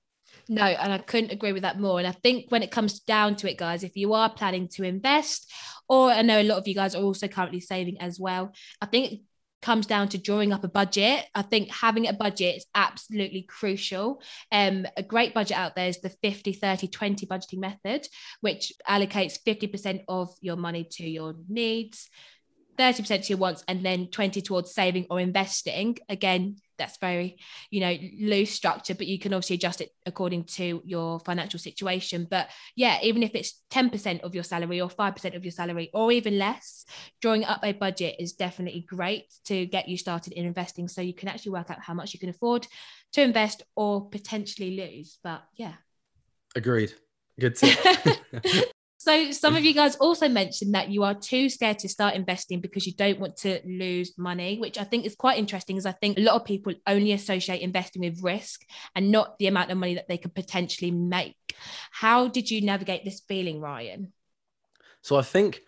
No, 0.48 0.64
and 0.64 0.92
I 0.92 0.98
couldn't 0.98 1.32
agree 1.32 1.52
with 1.52 1.62
that 1.62 1.80
more. 1.80 1.98
And 1.98 2.08
I 2.08 2.12
think 2.12 2.50
when 2.50 2.62
it 2.62 2.70
comes 2.70 3.00
down 3.00 3.36
to 3.36 3.50
it, 3.50 3.58
guys, 3.58 3.82
if 3.82 3.96
you 3.96 4.12
are 4.14 4.30
planning 4.30 4.68
to 4.68 4.82
invest, 4.82 5.50
or 5.88 6.10
I 6.10 6.22
know 6.22 6.40
a 6.40 6.42
lot 6.42 6.58
of 6.58 6.68
you 6.68 6.74
guys 6.74 6.94
are 6.94 7.02
also 7.02 7.28
currently 7.28 7.60
saving 7.60 8.00
as 8.00 8.18
well, 8.18 8.52
I 8.80 8.86
think 8.86 9.20
comes 9.62 9.86
down 9.86 10.08
to 10.08 10.18
drawing 10.18 10.52
up 10.52 10.64
a 10.64 10.68
budget. 10.68 11.24
I 11.34 11.42
think 11.42 11.70
having 11.70 12.08
a 12.08 12.12
budget 12.12 12.56
is 12.56 12.66
absolutely 12.74 13.42
crucial. 13.42 14.20
Um, 14.50 14.86
a 14.96 15.02
great 15.02 15.32
budget 15.32 15.56
out 15.56 15.76
there 15.76 15.88
is 15.88 16.00
the 16.00 16.10
50, 16.10 16.52
30, 16.52 16.88
20 16.88 17.26
budgeting 17.26 17.58
method, 17.58 18.06
which 18.40 18.72
allocates 18.88 19.38
50% 19.46 20.02
of 20.08 20.34
your 20.40 20.56
money 20.56 20.84
to 20.92 21.08
your 21.08 21.34
needs, 21.48 22.10
30% 22.78 23.22
to 23.22 23.28
your 23.28 23.38
wants, 23.38 23.64
and 23.68 23.84
then 23.84 24.08
20 24.08 24.42
towards 24.42 24.74
saving 24.74 25.06
or 25.08 25.20
investing. 25.20 25.98
Again, 26.08 26.56
that's 26.82 26.98
very 26.98 27.38
you 27.70 27.80
know 27.80 27.96
loose 28.20 28.50
structure 28.50 28.94
but 28.94 29.06
you 29.06 29.18
can 29.18 29.32
obviously 29.32 29.54
adjust 29.54 29.80
it 29.80 29.90
according 30.06 30.44
to 30.44 30.82
your 30.84 31.20
financial 31.20 31.58
situation. 31.58 32.26
But 32.28 32.48
yeah 32.76 32.98
even 33.02 33.22
if 33.22 33.34
it's 33.34 33.62
10% 33.70 34.20
of 34.20 34.34
your 34.34 34.44
salary 34.44 34.80
or 34.80 34.88
5% 34.88 35.36
of 35.36 35.44
your 35.44 35.52
salary 35.52 35.90
or 35.94 36.12
even 36.12 36.38
less 36.38 36.84
drawing 37.20 37.44
up 37.44 37.60
a 37.62 37.72
budget 37.72 38.16
is 38.18 38.32
definitely 38.32 38.84
great 38.88 39.32
to 39.44 39.66
get 39.66 39.88
you 39.88 39.96
started 39.96 40.32
in 40.32 40.44
investing 40.44 40.88
so 40.88 41.00
you 41.00 41.14
can 41.14 41.28
actually 41.28 41.52
work 41.52 41.70
out 41.70 41.80
how 41.80 41.94
much 41.94 42.12
you 42.12 42.20
can 42.20 42.28
afford 42.28 42.66
to 43.12 43.22
invest 43.22 43.62
or 43.76 44.08
potentially 44.08 44.76
lose. 44.76 45.18
But 45.22 45.42
yeah. 45.56 45.74
Agreed. 46.54 46.92
Good 47.40 47.56
tip 47.56 47.78
So 49.02 49.32
some 49.32 49.54
of 49.54 49.58
mm-hmm. 49.58 49.66
you 49.66 49.74
guys 49.74 49.96
also 49.96 50.28
mentioned 50.28 50.76
that 50.76 50.88
you 50.88 51.02
are 51.02 51.12
too 51.12 51.48
scared 51.48 51.80
to 51.80 51.88
start 51.88 52.14
investing 52.14 52.60
because 52.60 52.86
you 52.86 52.92
don't 52.94 53.18
want 53.18 53.36
to 53.38 53.58
lose 53.66 54.16
money, 54.16 54.60
which 54.60 54.78
I 54.78 54.84
think 54.84 55.06
is 55.06 55.16
quite 55.16 55.38
interesting 55.38 55.74
because 55.74 55.86
I 55.86 55.90
think 56.00 56.18
a 56.18 56.20
lot 56.20 56.36
of 56.36 56.44
people 56.44 56.72
only 56.86 57.10
associate 57.10 57.62
investing 57.62 58.02
with 58.02 58.22
risk 58.22 58.60
and 58.94 59.10
not 59.10 59.40
the 59.40 59.48
amount 59.48 59.72
of 59.72 59.78
money 59.78 59.96
that 59.96 60.06
they 60.06 60.18
could 60.18 60.36
potentially 60.36 60.92
make. 60.92 61.34
How 61.90 62.28
did 62.28 62.48
you 62.48 62.60
navigate 62.60 63.04
this 63.04 63.22
feeling, 63.26 63.60
Ryan? 63.60 64.12
So 65.00 65.16
I 65.16 65.22
think 65.22 65.62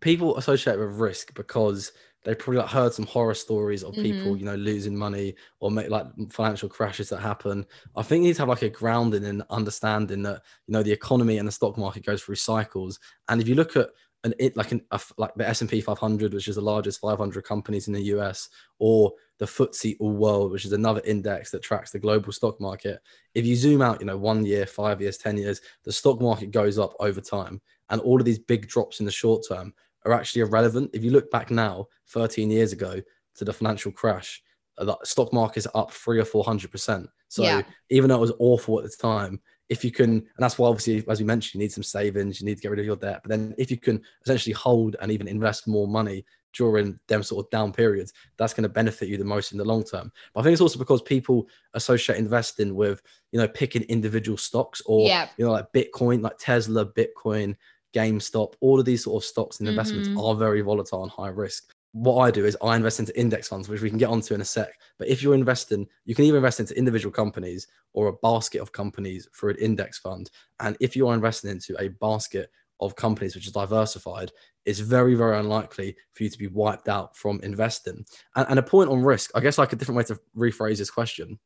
people 0.00 0.36
associate 0.36 0.76
with 0.76 0.96
risk 0.96 1.34
because 1.34 1.92
they 2.24 2.34
probably 2.34 2.60
like 2.60 2.70
heard 2.70 2.92
some 2.92 3.06
horror 3.06 3.34
stories 3.34 3.82
of 3.82 3.94
people, 3.94 4.32
mm-hmm. 4.32 4.36
you 4.36 4.44
know, 4.44 4.54
losing 4.54 4.96
money 4.96 5.34
or 5.60 5.70
make 5.70 5.90
like 5.90 6.06
financial 6.30 6.68
crashes 6.68 7.08
that 7.08 7.18
happen. 7.18 7.66
I 7.96 8.02
think 8.02 8.22
you 8.22 8.28
need 8.28 8.36
to 8.36 8.42
have 8.42 8.48
like 8.48 8.62
a 8.62 8.68
grounding 8.68 9.24
in 9.24 9.42
understanding 9.50 10.22
that 10.22 10.42
you 10.66 10.72
know 10.72 10.82
the 10.82 10.92
economy 10.92 11.38
and 11.38 11.48
the 11.48 11.52
stock 11.52 11.76
market 11.76 12.06
goes 12.06 12.22
through 12.22 12.36
cycles. 12.36 13.00
And 13.28 13.40
if 13.40 13.48
you 13.48 13.56
look 13.56 13.76
at 13.76 13.88
an 14.24 14.34
it 14.38 14.56
like 14.56 14.70
an 14.70 14.82
a, 14.92 15.00
like 15.18 15.34
the 15.34 15.48
S 15.48 15.62
and 15.62 15.70
P 15.70 15.80
500, 15.80 16.32
which 16.32 16.46
is 16.46 16.54
the 16.54 16.62
largest 16.62 17.00
500 17.00 17.42
companies 17.44 17.88
in 17.88 17.92
the 17.92 18.02
US, 18.02 18.48
or 18.78 19.12
the 19.38 19.46
FTSE 19.46 19.96
All 19.98 20.12
World, 20.12 20.52
which 20.52 20.64
is 20.64 20.72
another 20.72 21.02
index 21.04 21.50
that 21.50 21.62
tracks 21.62 21.90
the 21.90 21.98
global 21.98 22.30
stock 22.30 22.60
market. 22.60 23.00
If 23.34 23.44
you 23.44 23.56
zoom 23.56 23.82
out, 23.82 23.98
you 23.98 24.06
know, 24.06 24.16
one 24.16 24.44
year, 24.46 24.66
five 24.66 25.00
years, 25.00 25.18
ten 25.18 25.36
years, 25.36 25.60
the 25.82 25.92
stock 25.92 26.20
market 26.20 26.52
goes 26.52 26.78
up 26.78 26.94
over 27.00 27.20
time, 27.20 27.60
and 27.90 28.00
all 28.00 28.20
of 28.20 28.24
these 28.24 28.38
big 28.38 28.68
drops 28.68 29.00
in 29.00 29.06
the 29.06 29.12
short 29.12 29.44
term 29.48 29.74
are 30.04 30.12
actually 30.12 30.42
irrelevant. 30.42 30.90
If 30.92 31.04
you 31.04 31.10
look 31.10 31.30
back 31.30 31.50
now, 31.50 31.88
13 32.08 32.50
years 32.50 32.72
ago 32.72 33.00
to 33.36 33.44
the 33.44 33.52
financial 33.52 33.92
crash, 33.92 34.42
the 34.78 34.96
stock 35.04 35.32
market's 35.32 35.66
up 35.74 35.92
three 35.92 36.18
or 36.18 36.24
four 36.24 36.44
hundred 36.44 36.70
percent. 36.70 37.08
So 37.28 37.42
yeah. 37.42 37.62
even 37.90 38.08
though 38.08 38.16
it 38.16 38.20
was 38.20 38.32
awful 38.38 38.78
at 38.78 38.84
the 38.84 38.96
time, 38.96 39.40
if 39.68 39.84
you 39.84 39.90
can, 39.90 40.10
and 40.10 40.26
that's 40.38 40.58
why 40.58 40.68
obviously, 40.68 41.02
as 41.08 41.18
we 41.18 41.24
mentioned, 41.26 41.54
you 41.54 41.64
need 41.64 41.72
some 41.72 41.82
savings, 41.82 42.40
you 42.40 42.46
need 42.46 42.56
to 42.56 42.60
get 42.60 42.70
rid 42.70 42.80
of 42.80 42.86
your 42.86 42.96
debt. 42.96 43.20
But 43.22 43.30
then 43.30 43.54
if 43.56 43.70
you 43.70 43.78
can 43.78 44.02
essentially 44.22 44.52
hold 44.52 44.96
and 45.00 45.10
even 45.10 45.28
invest 45.28 45.66
more 45.66 45.88
money 45.88 46.24
during 46.52 46.98
them 47.08 47.22
sort 47.22 47.46
of 47.46 47.50
down 47.50 47.72
periods, 47.72 48.12
that's 48.36 48.52
going 48.52 48.64
to 48.64 48.68
benefit 48.68 49.08
you 49.08 49.16
the 49.16 49.24
most 49.24 49.52
in 49.52 49.58
the 49.58 49.64
long 49.64 49.82
term. 49.82 50.12
But 50.34 50.40
I 50.40 50.42
think 50.42 50.52
it's 50.52 50.60
also 50.60 50.78
because 50.78 51.00
people 51.00 51.48
associate 51.74 52.18
investing 52.18 52.74
with, 52.74 53.00
you 53.30 53.40
know, 53.40 53.48
picking 53.48 53.82
individual 53.84 54.36
stocks 54.36 54.82
or, 54.84 55.06
yeah. 55.08 55.28
you 55.38 55.46
know, 55.46 55.52
like 55.52 55.72
Bitcoin, 55.72 56.22
like 56.22 56.36
Tesla, 56.38 56.84
Bitcoin, 56.84 57.56
GameStop, 57.92 58.54
all 58.60 58.78
of 58.78 58.86
these 58.86 59.04
sort 59.04 59.22
of 59.22 59.26
stocks 59.26 59.60
and 59.60 59.68
investments 59.68 60.08
mm-hmm. 60.08 60.20
are 60.20 60.34
very 60.34 60.60
volatile 60.60 61.02
and 61.02 61.12
high 61.12 61.28
risk. 61.28 61.74
What 61.92 62.22
I 62.22 62.30
do 62.30 62.46
is 62.46 62.56
I 62.62 62.74
invest 62.74 63.00
into 63.00 63.18
index 63.18 63.48
funds, 63.48 63.68
which 63.68 63.82
we 63.82 63.90
can 63.90 63.98
get 63.98 64.08
onto 64.08 64.34
in 64.34 64.40
a 64.40 64.44
sec. 64.44 64.72
But 64.98 65.08
if 65.08 65.22
you're 65.22 65.34
investing, 65.34 65.86
you 66.06 66.14
can 66.14 66.24
either 66.24 66.38
invest 66.38 66.60
into 66.60 66.76
individual 66.76 67.12
companies 67.12 67.66
or 67.92 68.08
a 68.08 68.14
basket 68.14 68.62
of 68.62 68.72
companies 68.72 69.28
for 69.32 69.50
an 69.50 69.56
index 69.56 69.98
fund. 69.98 70.30
And 70.60 70.76
if 70.80 70.96
you 70.96 71.06
are 71.08 71.14
investing 71.14 71.50
into 71.50 71.76
a 71.78 71.88
basket 71.88 72.50
of 72.80 72.96
companies 72.96 73.34
which 73.34 73.46
is 73.46 73.52
diversified, 73.52 74.32
it's 74.64 74.78
very, 74.78 75.14
very 75.14 75.38
unlikely 75.38 75.96
for 76.12 76.22
you 76.22 76.30
to 76.30 76.38
be 76.38 76.46
wiped 76.46 76.88
out 76.88 77.14
from 77.14 77.40
investing. 77.42 78.06
And, 78.36 78.46
and 78.48 78.58
a 78.58 78.62
point 78.62 78.90
on 78.90 79.02
risk, 79.02 79.30
I 79.34 79.40
guess 79.40 79.58
like 79.58 79.74
a 79.74 79.76
different 79.76 79.98
way 79.98 80.04
to 80.04 80.20
rephrase 80.36 80.78
this 80.78 80.90
question 80.90 81.38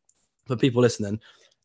for 0.47 0.57
people 0.57 0.81
listening 0.81 1.21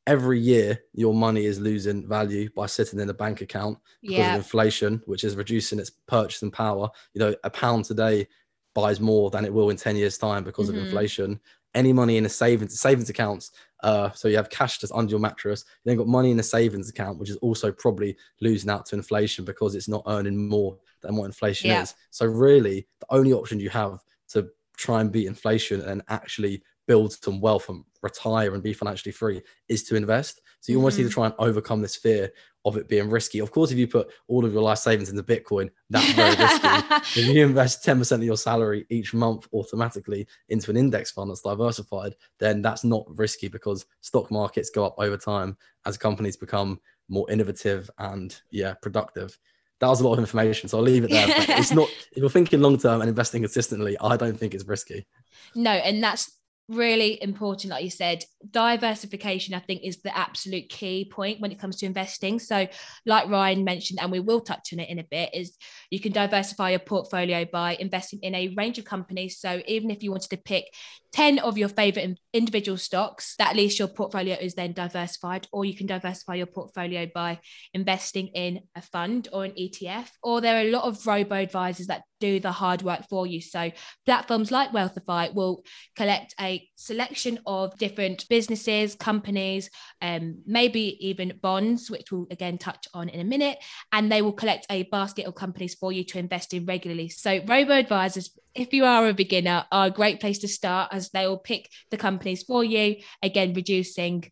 every 0.07 0.39
year 0.39 0.79
your 0.93 1.13
money 1.13 1.45
is 1.45 1.59
losing 1.59 2.07
value 2.07 2.49
by 2.55 2.65
sitting 2.65 2.99
in 2.99 3.09
a 3.09 3.13
bank 3.13 3.41
account 3.41 3.77
because 4.01 4.17
yeah. 4.17 4.33
of 4.33 4.37
inflation, 4.37 5.01
which 5.05 5.23
is 5.23 5.35
reducing 5.35 5.79
its 5.79 5.91
purchasing 6.07 6.51
power. 6.51 6.89
You 7.13 7.19
know, 7.19 7.35
a 7.43 7.49
pound 7.49 7.85
today 7.85 8.27
buys 8.73 8.99
more 8.99 9.29
than 9.29 9.45
it 9.45 9.53
will 9.53 9.69
in 9.69 9.77
10 9.77 9.95
years' 9.95 10.17
time 10.17 10.43
because 10.43 10.69
mm-hmm. 10.69 10.79
of 10.79 10.85
inflation. 10.85 11.39
Any 11.73 11.93
money 11.93 12.17
in 12.17 12.25
a 12.25 12.29
savings 12.29 12.81
savings 12.81 13.09
accounts, 13.09 13.51
uh, 13.81 14.11
so 14.11 14.27
you 14.27 14.35
have 14.35 14.49
cash 14.49 14.79
just 14.79 14.91
under 14.93 15.09
your 15.09 15.21
mattress. 15.21 15.63
You 15.85 15.89
then 15.89 15.97
got 15.97 16.07
money 16.07 16.31
in 16.31 16.39
a 16.39 16.43
savings 16.43 16.89
account, 16.89 17.17
which 17.17 17.29
is 17.29 17.37
also 17.37 17.71
probably 17.71 18.17
losing 18.41 18.69
out 18.69 18.85
to 18.87 18.95
inflation 18.95 19.45
because 19.45 19.73
it's 19.73 19.87
not 19.87 20.03
earning 20.07 20.49
more 20.49 20.77
than 21.01 21.15
what 21.15 21.25
inflation 21.25 21.69
yeah. 21.69 21.83
is. 21.83 21.95
So 22.09 22.25
really, 22.25 22.87
the 22.99 23.05
only 23.09 23.31
option 23.31 23.59
you 23.59 23.69
have 23.69 23.99
to 24.29 24.49
try 24.75 24.99
and 24.99 25.13
beat 25.13 25.27
inflation 25.27 25.79
and 25.81 26.01
actually 26.09 26.61
build 26.87 27.13
some 27.13 27.39
wealth 27.39 27.69
and 27.69 27.85
retire 28.01 28.53
and 28.53 28.63
be 28.63 28.73
financially 28.73 29.11
free 29.11 29.41
is 29.67 29.83
to 29.83 29.95
invest. 29.95 30.41
So 30.59 30.71
you 30.71 30.77
almost 30.77 30.95
mm-hmm. 30.95 31.03
need 31.03 31.09
to 31.09 31.09
mm-hmm. 31.09 31.21
try 31.21 31.25
and 31.27 31.35
overcome 31.39 31.81
this 31.81 31.95
fear 31.95 32.31
of 32.65 32.77
it 32.77 32.87
being 32.87 33.09
risky. 33.09 33.39
Of 33.39 33.51
course, 33.51 33.71
if 33.71 33.77
you 33.77 33.87
put 33.87 34.09
all 34.27 34.45
of 34.45 34.53
your 34.53 34.61
life 34.61 34.77
savings 34.77 35.09
into 35.09 35.23
Bitcoin, 35.23 35.69
that's 35.89 36.13
very 36.13 36.35
risky. 36.35 37.19
if 37.19 37.27
you 37.27 37.43
invest 37.43 37.83
10% 37.83 38.11
of 38.11 38.23
your 38.23 38.37
salary 38.37 38.85
each 38.89 39.13
month 39.13 39.47
automatically 39.53 40.27
into 40.49 40.69
an 40.69 40.77
index 40.77 41.11
fund 41.11 41.29
that's 41.29 41.41
diversified, 41.41 42.15
then 42.39 42.61
that's 42.61 42.83
not 42.83 43.05
risky 43.17 43.47
because 43.47 43.85
stock 44.01 44.29
markets 44.29 44.69
go 44.69 44.85
up 44.85 44.95
over 44.97 45.17
time 45.17 45.57
as 45.85 45.97
companies 45.97 46.37
become 46.37 46.79
more 47.09 47.29
innovative 47.29 47.89
and 47.97 48.41
yeah, 48.51 48.73
productive. 48.81 49.37
That 49.79 49.87
was 49.87 50.01
a 50.01 50.07
lot 50.07 50.13
of 50.13 50.19
information, 50.19 50.69
so 50.69 50.77
I'll 50.77 50.83
leave 50.83 51.03
it 51.03 51.09
there. 51.09 51.25
it's 51.27 51.71
not 51.71 51.89
if 52.11 52.17
you're 52.17 52.29
thinking 52.29 52.61
long 52.61 52.77
term 52.77 53.01
and 53.01 53.09
investing 53.09 53.41
consistently, 53.41 53.97
I 53.99 54.15
don't 54.15 54.37
think 54.37 54.53
it's 54.53 54.65
risky. 54.65 55.07
No, 55.55 55.71
and 55.71 56.03
that's 56.03 56.37
really 56.71 57.21
important, 57.21 57.71
like 57.71 57.83
you 57.83 57.89
said, 57.89 58.23
diversification, 58.49 59.53
I 59.53 59.59
think, 59.59 59.81
is 59.83 60.01
the 60.01 60.15
absolute 60.17 60.69
key 60.69 61.09
point 61.11 61.39
when 61.39 61.51
it 61.51 61.59
comes 61.59 61.77
to 61.77 61.85
investing. 61.85 62.39
So, 62.39 62.67
like 63.05 63.29
Ryan 63.29 63.63
mentioned, 63.63 63.99
and 64.01 64.11
we 64.11 64.19
will 64.19 64.41
touch 64.41 64.73
on 64.73 64.79
it 64.79 64.89
in 64.89 64.99
a 64.99 65.03
bit, 65.03 65.29
is 65.33 65.57
you 65.89 65.99
can 65.99 66.11
diversify 66.11 66.71
your 66.71 66.79
portfolio 66.79 67.45
by 67.45 67.75
investing 67.75 68.19
in 68.23 68.35
a 68.35 68.53
range 68.55 68.79
of 68.79 68.85
companies. 68.85 69.39
So, 69.39 69.61
even 69.67 69.91
if 69.91 70.03
you 70.03 70.11
wanted 70.11 70.29
to 70.29 70.37
pick 70.37 70.65
10 71.13 71.39
of 71.39 71.57
your 71.57 71.69
favorite 71.69 72.17
individual 72.33 72.77
stocks, 72.77 73.35
at 73.39 73.55
least 73.55 73.79
your 73.79 73.87
portfolio 73.87 74.35
is 74.39 74.55
then 74.55 74.73
diversified, 74.73 75.47
or 75.51 75.65
you 75.65 75.75
can 75.75 75.87
diversify 75.87 76.35
your 76.35 76.45
portfolio 76.45 77.07
by 77.13 77.39
investing 77.73 78.27
in 78.27 78.61
a 78.75 78.81
fund 78.81 79.27
or 79.33 79.45
an 79.45 79.51
ETF, 79.51 80.09
or 80.23 80.41
there 80.41 80.57
are 80.57 80.67
a 80.67 80.71
lot 80.71 80.85
of 80.85 81.05
robo 81.05 81.35
advisors 81.35 81.87
that 81.87 82.03
do 82.21 82.39
the 82.39 82.51
hard 82.51 82.81
work 82.83 83.01
for 83.09 83.27
you. 83.27 83.41
So, 83.41 83.71
platforms 84.05 84.51
like 84.51 84.71
Wealthify 84.71 85.33
will 85.33 85.63
collect 85.95 86.33
a 86.39 86.65
selection 86.75 87.39
of 87.45 87.77
different 87.77 88.29
businesses, 88.29 88.95
companies, 88.95 89.69
um, 90.01 90.41
maybe 90.45 90.97
even 91.05 91.37
bonds, 91.41 91.91
which 91.91 92.11
we'll 92.11 92.27
again 92.31 92.57
touch 92.57 92.87
on 92.93 93.09
in 93.09 93.19
a 93.19 93.25
minute, 93.25 93.57
and 93.91 94.09
they 94.09 94.21
will 94.21 94.31
collect 94.31 94.65
a 94.69 94.83
basket 94.83 95.25
of 95.25 95.35
companies 95.35 95.75
for 95.75 95.91
you 95.91 96.05
to 96.05 96.19
invest 96.19 96.53
in 96.53 96.65
regularly. 96.65 97.09
So, 97.09 97.41
robo 97.45 97.73
advisors 97.73 98.31
if 98.53 98.73
you 98.73 98.85
are 98.85 99.07
a 99.07 99.13
beginner, 99.13 99.65
are 99.71 99.87
a 99.87 99.91
great 99.91 100.19
place 100.19 100.39
to 100.39 100.47
start 100.47 100.89
as 100.91 101.09
they 101.09 101.25
will 101.27 101.37
pick 101.37 101.69
the 101.89 101.97
companies 101.97 102.43
for 102.43 102.63
you, 102.63 102.97
again, 103.23 103.53
reducing 103.53 104.29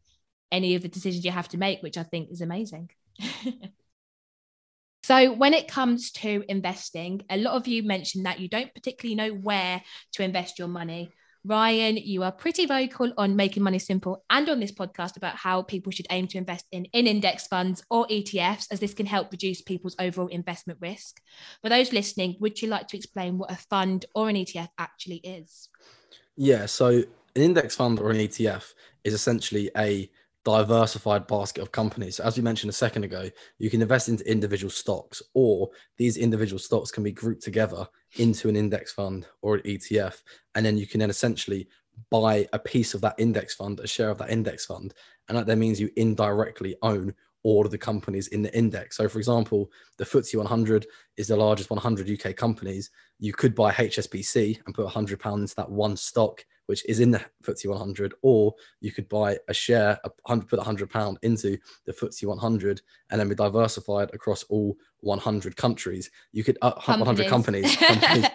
any 0.51 0.75
of 0.75 0.81
the 0.81 0.87
decisions 0.87 1.23
you 1.23 1.31
have 1.31 1.47
to 1.49 1.57
make, 1.57 1.81
which 1.81 1.97
I 1.97 2.03
think 2.03 2.29
is 2.31 2.41
amazing. 2.41 2.89
so, 5.09 5.33
when 5.33 5.55
it 5.55 5.67
comes 5.67 6.11
to 6.11 6.43
investing, 6.47 7.23
a 7.31 7.37
lot 7.37 7.55
of 7.55 7.67
you 7.67 7.81
mentioned 7.81 8.27
that 8.27 8.39
you 8.39 8.47
don't 8.47 8.71
particularly 8.75 9.15
know 9.15 9.33
where 9.33 9.81
to 10.13 10.23
invest 10.23 10.59
your 10.59 10.67
money. 10.67 11.09
Ryan, 11.43 11.97
you 11.97 12.21
are 12.21 12.31
pretty 12.31 12.67
vocal 12.67 13.11
on 13.17 13.35
making 13.35 13.63
money 13.63 13.79
simple 13.79 14.23
and 14.29 14.47
on 14.47 14.59
this 14.59 14.71
podcast 14.71 15.17
about 15.17 15.35
how 15.35 15.63
people 15.63 15.91
should 15.91 16.05
aim 16.11 16.27
to 16.27 16.37
invest 16.37 16.67
in, 16.71 16.85
in 16.93 17.07
index 17.07 17.47
funds 17.47 17.81
or 17.89 18.05
ETFs, 18.05 18.67
as 18.69 18.79
this 18.79 18.93
can 18.93 19.07
help 19.07 19.31
reduce 19.31 19.63
people's 19.63 19.95
overall 19.97 20.27
investment 20.27 20.77
risk. 20.79 21.19
For 21.63 21.69
those 21.69 21.91
listening, 21.91 22.35
would 22.39 22.61
you 22.61 22.67
like 22.67 22.87
to 22.89 22.97
explain 22.97 23.39
what 23.39 23.51
a 23.51 23.55
fund 23.55 24.05
or 24.13 24.29
an 24.29 24.35
ETF 24.35 24.69
actually 24.77 25.21
is? 25.23 25.69
Yeah, 26.37 26.67
so 26.67 26.89
an 27.35 27.41
index 27.41 27.75
fund 27.75 27.99
or 27.99 28.11
an 28.11 28.17
ETF 28.17 28.75
is 29.03 29.15
essentially 29.15 29.71
a 29.75 30.07
diversified 30.45 31.27
basket 31.27 31.61
of 31.61 31.71
companies. 31.71 32.15
So 32.15 32.23
as 32.23 32.37
we 32.37 32.43
mentioned 32.43 32.69
a 32.69 32.73
second 32.73 33.03
ago, 33.03 33.29
you 33.57 33.69
can 33.69 33.81
invest 33.81 34.09
into 34.09 34.29
individual 34.29 34.71
stocks, 34.71 35.21
or 35.33 35.69
these 35.97 36.17
individual 36.17 36.59
stocks 36.59 36.91
can 36.91 37.03
be 37.03 37.11
grouped 37.11 37.43
together 37.43 37.87
into 38.17 38.49
an 38.49 38.55
index 38.55 38.91
fund 38.91 39.27
or 39.41 39.55
an 39.55 39.61
ETF. 39.61 40.21
And 40.55 40.65
then 40.65 40.77
you 40.77 40.87
can 40.87 40.99
then 40.99 41.09
essentially 41.09 41.67
buy 42.09 42.47
a 42.53 42.59
piece 42.59 42.93
of 42.93 43.01
that 43.01 43.15
index 43.17 43.55
fund, 43.55 43.79
a 43.79 43.87
share 43.87 44.09
of 44.09 44.17
that 44.19 44.29
index 44.29 44.65
fund. 44.65 44.93
And 45.27 45.37
that 45.37 45.45
then 45.45 45.59
means 45.59 45.79
you 45.79 45.89
indirectly 45.97 46.75
own 46.81 47.13
all 47.43 47.65
of 47.65 47.71
the 47.71 47.77
companies 47.77 48.27
in 48.29 48.41
the 48.41 48.55
index. 48.57 48.97
So, 48.97 49.07
for 49.07 49.17
example, 49.17 49.71
the 49.97 50.05
FTSE 50.05 50.37
100 50.37 50.87
is 51.17 51.27
the 51.27 51.37
largest 51.37 51.69
100 51.69 52.09
UK 52.09 52.35
companies. 52.35 52.91
You 53.19 53.33
could 53.33 53.55
buy 53.55 53.71
HSBC 53.71 54.59
and 54.65 54.75
put 54.75 54.85
100 54.85 55.19
pounds 55.19 55.41
into 55.41 55.55
that 55.55 55.71
one 55.71 55.95
stock 55.95 56.45
which 56.69 56.85
is 56.85 56.99
in 56.99 57.09
the 57.09 57.19
FTSE 57.43 57.67
100, 57.67 58.13
or 58.21 58.53
you 58.79 58.91
could 58.91 59.09
buy 59.09 59.35
a 59.47 59.53
share, 59.55 59.99
a 60.03 60.11
hundred, 60.27 60.47
put 60.47 60.59
a 60.59 60.63
hundred 60.63 60.87
pound 60.91 61.17
into 61.23 61.57
the 61.87 61.91
FTSE 61.91 62.25
100, 62.25 62.79
and 63.09 63.19
then 63.19 63.27
be 63.27 63.33
diversified 63.33 64.11
across 64.13 64.43
all 64.43 64.77
100 64.99 65.55
countries. 65.55 66.11
You 66.31 66.43
could 66.43 66.59
uh, 66.61 66.73
100 66.85 67.27
companies. 67.27 67.75
companies. 67.75 68.27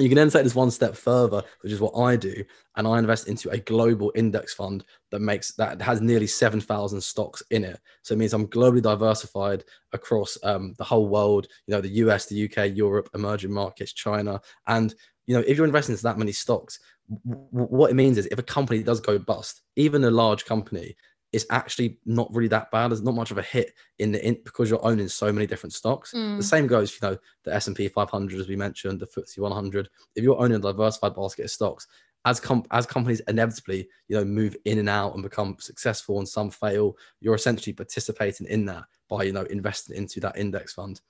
you 0.00 0.08
can 0.08 0.16
then 0.16 0.28
take 0.28 0.42
this 0.42 0.56
one 0.56 0.72
step 0.72 0.96
further, 0.96 1.40
which 1.60 1.70
is 1.70 1.80
what 1.80 1.96
I 1.96 2.16
do, 2.16 2.42
and 2.74 2.88
I 2.88 2.98
invest 2.98 3.28
into 3.28 3.48
a 3.50 3.58
global 3.58 4.10
index 4.16 4.52
fund 4.54 4.84
that 5.12 5.20
makes 5.20 5.54
that 5.54 5.80
has 5.80 6.00
nearly 6.00 6.26
7,000 6.26 7.00
stocks 7.00 7.44
in 7.50 7.62
it. 7.62 7.78
So 8.02 8.14
it 8.14 8.18
means 8.18 8.32
I'm 8.32 8.48
globally 8.48 8.82
diversified 8.82 9.62
across 9.92 10.36
um, 10.42 10.74
the 10.78 10.84
whole 10.84 11.06
world. 11.08 11.46
You 11.68 11.76
know, 11.76 11.80
the 11.80 11.90
US, 11.90 12.26
the 12.26 12.44
UK, 12.44 12.76
Europe, 12.76 13.08
emerging 13.14 13.52
markets, 13.52 13.92
China, 13.92 14.40
and 14.66 14.92
you 15.26 15.34
know, 15.34 15.44
if 15.46 15.56
you're 15.56 15.66
investing 15.66 15.92
into 15.92 16.02
that 16.04 16.18
many 16.18 16.32
stocks, 16.32 16.80
what 17.06 17.90
it 17.90 17.94
means 17.94 18.18
is 18.18 18.26
if 18.26 18.38
a 18.38 18.42
company 18.42 18.82
does 18.82 19.00
go 19.00 19.18
bust, 19.18 19.62
even 19.76 20.04
a 20.04 20.10
large 20.10 20.44
company, 20.44 20.96
it's 21.32 21.46
actually 21.50 21.98
not 22.04 22.32
really 22.34 22.48
that 22.48 22.70
bad. 22.70 22.90
There's 22.90 23.02
not 23.02 23.14
much 23.14 23.30
of 23.30 23.38
a 23.38 23.42
hit 23.42 23.72
in 23.98 24.12
the 24.12 24.24
in, 24.24 24.38
because 24.44 24.68
you're 24.68 24.84
owning 24.84 25.08
so 25.08 25.32
many 25.32 25.46
different 25.46 25.72
stocks. 25.72 26.12
Mm. 26.12 26.36
The 26.36 26.42
same 26.42 26.66
goes, 26.66 26.92
you 26.92 27.08
know, 27.08 27.16
the 27.44 27.54
S 27.54 27.66
and 27.66 27.76
P 27.76 27.88
500 27.88 28.38
as 28.38 28.48
we 28.48 28.56
mentioned, 28.56 29.00
the 29.00 29.06
FTSE 29.06 29.38
100. 29.38 29.88
If 30.14 30.22
you're 30.22 30.38
owning 30.38 30.58
a 30.58 30.60
diversified 30.60 31.14
basket 31.14 31.44
of 31.44 31.50
stocks, 31.50 31.86
as 32.24 32.38
com- 32.38 32.64
as 32.70 32.86
companies 32.86 33.20
inevitably, 33.28 33.88
you 34.08 34.16
know, 34.16 34.24
move 34.24 34.56
in 34.64 34.78
and 34.78 34.88
out 34.88 35.14
and 35.14 35.22
become 35.22 35.56
successful 35.58 36.18
and 36.18 36.28
some 36.28 36.50
fail, 36.50 36.96
you're 37.20 37.34
essentially 37.34 37.72
participating 37.72 38.46
in 38.46 38.66
that 38.66 38.84
by 39.08 39.24
you 39.24 39.32
know 39.32 39.42
investing 39.44 39.96
into 39.96 40.20
that 40.20 40.36
index 40.38 40.74
fund. 40.74 41.00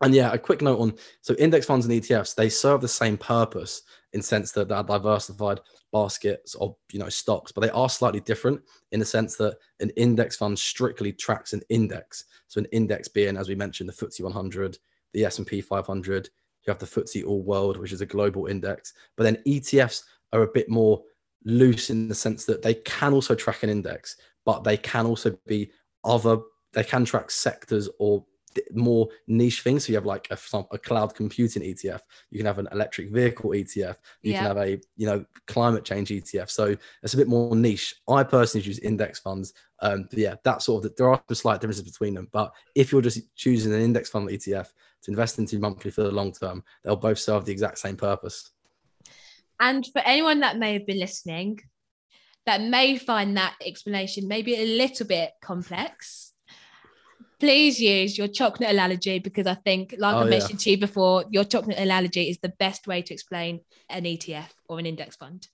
And 0.00 0.14
yeah, 0.14 0.32
a 0.32 0.38
quick 0.38 0.62
note 0.62 0.78
on 0.78 0.94
so 1.22 1.34
index 1.34 1.66
funds 1.66 1.84
and 1.84 1.94
ETFs, 1.94 2.34
they 2.34 2.48
serve 2.48 2.80
the 2.80 2.88
same 2.88 3.18
purpose 3.18 3.82
in 4.12 4.22
sense 4.22 4.52
that 4.52 4.68
they're 4.68 4.82
diversified 4.82 5.60
baskets 5.92 6.54
of 6.56 6.76
you 6.92 6.98
know 6.98 7.08
stocks, 7.08 7.52
but 7.52 7.62
they 7.62 7.70
are 7.70 7.88
slightly 7.88 8.20
different 8.20 8.60
in 8.92 9.00
the 9.00 9.06
sense 9.06 9.36
that 9.36 9.56
an 9.80 9.90
index 9.90 10.36
fund 10.36 10.58
strictly 10.58 11.12
tracks 11.12 11.52
an 11.52 11.62
index. 11.68 12.24
So 12.46 12.60
an 12.60 12.66
index 12.66 13.08
being, 13.08 13.36
as 13.36 13.48
we 13.48 13.54
mentioned, 13.54 13.88
the 13.88 14.06
FTSE 14.06 14.22
100, 14.22 14.78
the 15.12 15.24
S&P 15.24 15.60
500. 15.60 16.30
You 16.66 16.72
have 16.72 16.78
the 16.78 16.86
FTSE 16.86 17.26
All 17.26 17.42
World, 17.42 17.76
which 17.76 17.92
is 17.92 18.00
a 18.00 18.06
global 18.06 18.46
index. 18.46 18.92
But 19.16 19.24
then 19.24 19.38
ETFs 19.46 20.04
are 20.32 20.42
a 20.42 20.52
bit 20.52 20.68
more 20.68 21.02
loose 21.44 21.90
in 21.90 22.08
the 22.08 22.14
sense 22.14 22.44
that 22.44 22.62
they 22.62 22.74
can 22.74 23.12
also 23.12 23.34
track 23.34 23.62
an 23.62 23.70
index, 23.70 24.16
but 24.44 24.64
they 24.64 24.76
can 24.76 25.06
also 25.06 25.36
be 25.46 25.70
other. 26.04 26.38
They 26.72 26.84
can 26.84 27.04
track 27.04 27.30
sectors 27.30 27.88
or 27.98 28.24
more 28.72 29.08
niche 29.26 29.62
things. 29.62 29.84
So 29.84 29.90
you 29.90 29.96
have 29.96 30.06
like 30.06 30.28
a, 30.30 30.38
a, 30.70 30.78
cloud 30.78 31.14
computing 31.14 31.62
ETF. 31.62 32.00
You 32.30 32.38
can 32.38 32.46
have 32.46 32.58
an 32.58 32.68
electric 32.72 33.10
vehicle 33.10 33.50
ETF. 33.50 33.96
You 34.22 34.32
yeah. 34.32 34.38
can 34.38 34.46
have 34.46 34.56
a 34.56 34.80
you 34.96 35.06
know 35.06 35.24
climate 35.46 35.84
change 35.84 36.10
ETF. 36.10 36.50
So 36.50 36.76
it's 37.02 37.14
a 37.14 37.16
bit 37.16 37.28
more 37.28 37.54
niche. 37.54 37.94
I 38.08 38.22
personally 38.22 38.66
use 38.66 38.78
index 38.78 39.18
funds. 39.18 39.52
Um, 39.80 40.08
yeah, 40.12 40.34
that 40.44 40.62
sort 40.62 40.84
of 40.84 40.96
there 40.96 41.08
are 41.08 41.22
some 41.28 41.34
slight 41.34 41.60
differences 41.60 41.84
between 41.84 42.14
them. 42.14 42.28
But 42.32 42.52
if 42.74 42.92
you're 42.92 43.02
just 43.02 43.34
choosing 43.36 43.72
an 43.72 43.80
index 43.80 44.10
fund 44.10 44.28
ETF 44.28 44.68
to 45.02 45.10
invest 45.10 45.38
into 45.38 45.58
monthly 45.58 45.90
for 45.90 46.02
the 46.02 46.10
long 46.10 46.32
term, 46.32 46.64
they'll 46.82 46.96
both 46.96 47.18
serve 47.18 47.44
the 47.44 47.52
exact 47.52 47.78
same 47.78 47.96
purpose. 47.96 48.50
And 49.60 49.86
for 49.86 50.00
anyone 50.00 50.40
that 50.40 50.58
may 50.58 50.74
have 50.74 50.86
been 50.86 51.00
listening, 51.00 51.60
that 52.46 52.62
may 52.62 52.96
find 52.96 53.36
that 53.36 53.56
explanation 53.64 54.26
maybe 54.26 54.54
a 54.54 54.64
little 54.64 55.06
bit 55.06 55.32
complex 55.42 56.27
please 57.38 57.80
use 57.80 58.18
your 58.18 58.28
chocolate 58.28 58.74
allergy 58.74 59.18
because 59.18 59.46
I 59.46 59.54
think, 59.54 59.94
like 59.98 60.14
oh, 60.14 60.20
I 60.20 60.24
mentioned 60.24 60.60
yeah. 60.60 60.64
to 60.64 60.70
you 60.70 60.78
before, 60.78 61.24
your 61.30 61.44
chocolate 61.44 61.78
allergy 61.78 62.28
is 62.28 62.38
the 62.38 62.48
best 62.50 62.86
way 62.86 63.02
to 63.02 63.14
explain 63.14 63.60
an 63.88 64.04
ETF 64.04 64.50
or 64.68 64.78
an 64.78 64.86
index 64.86 65.16
fund. 65.16 65.48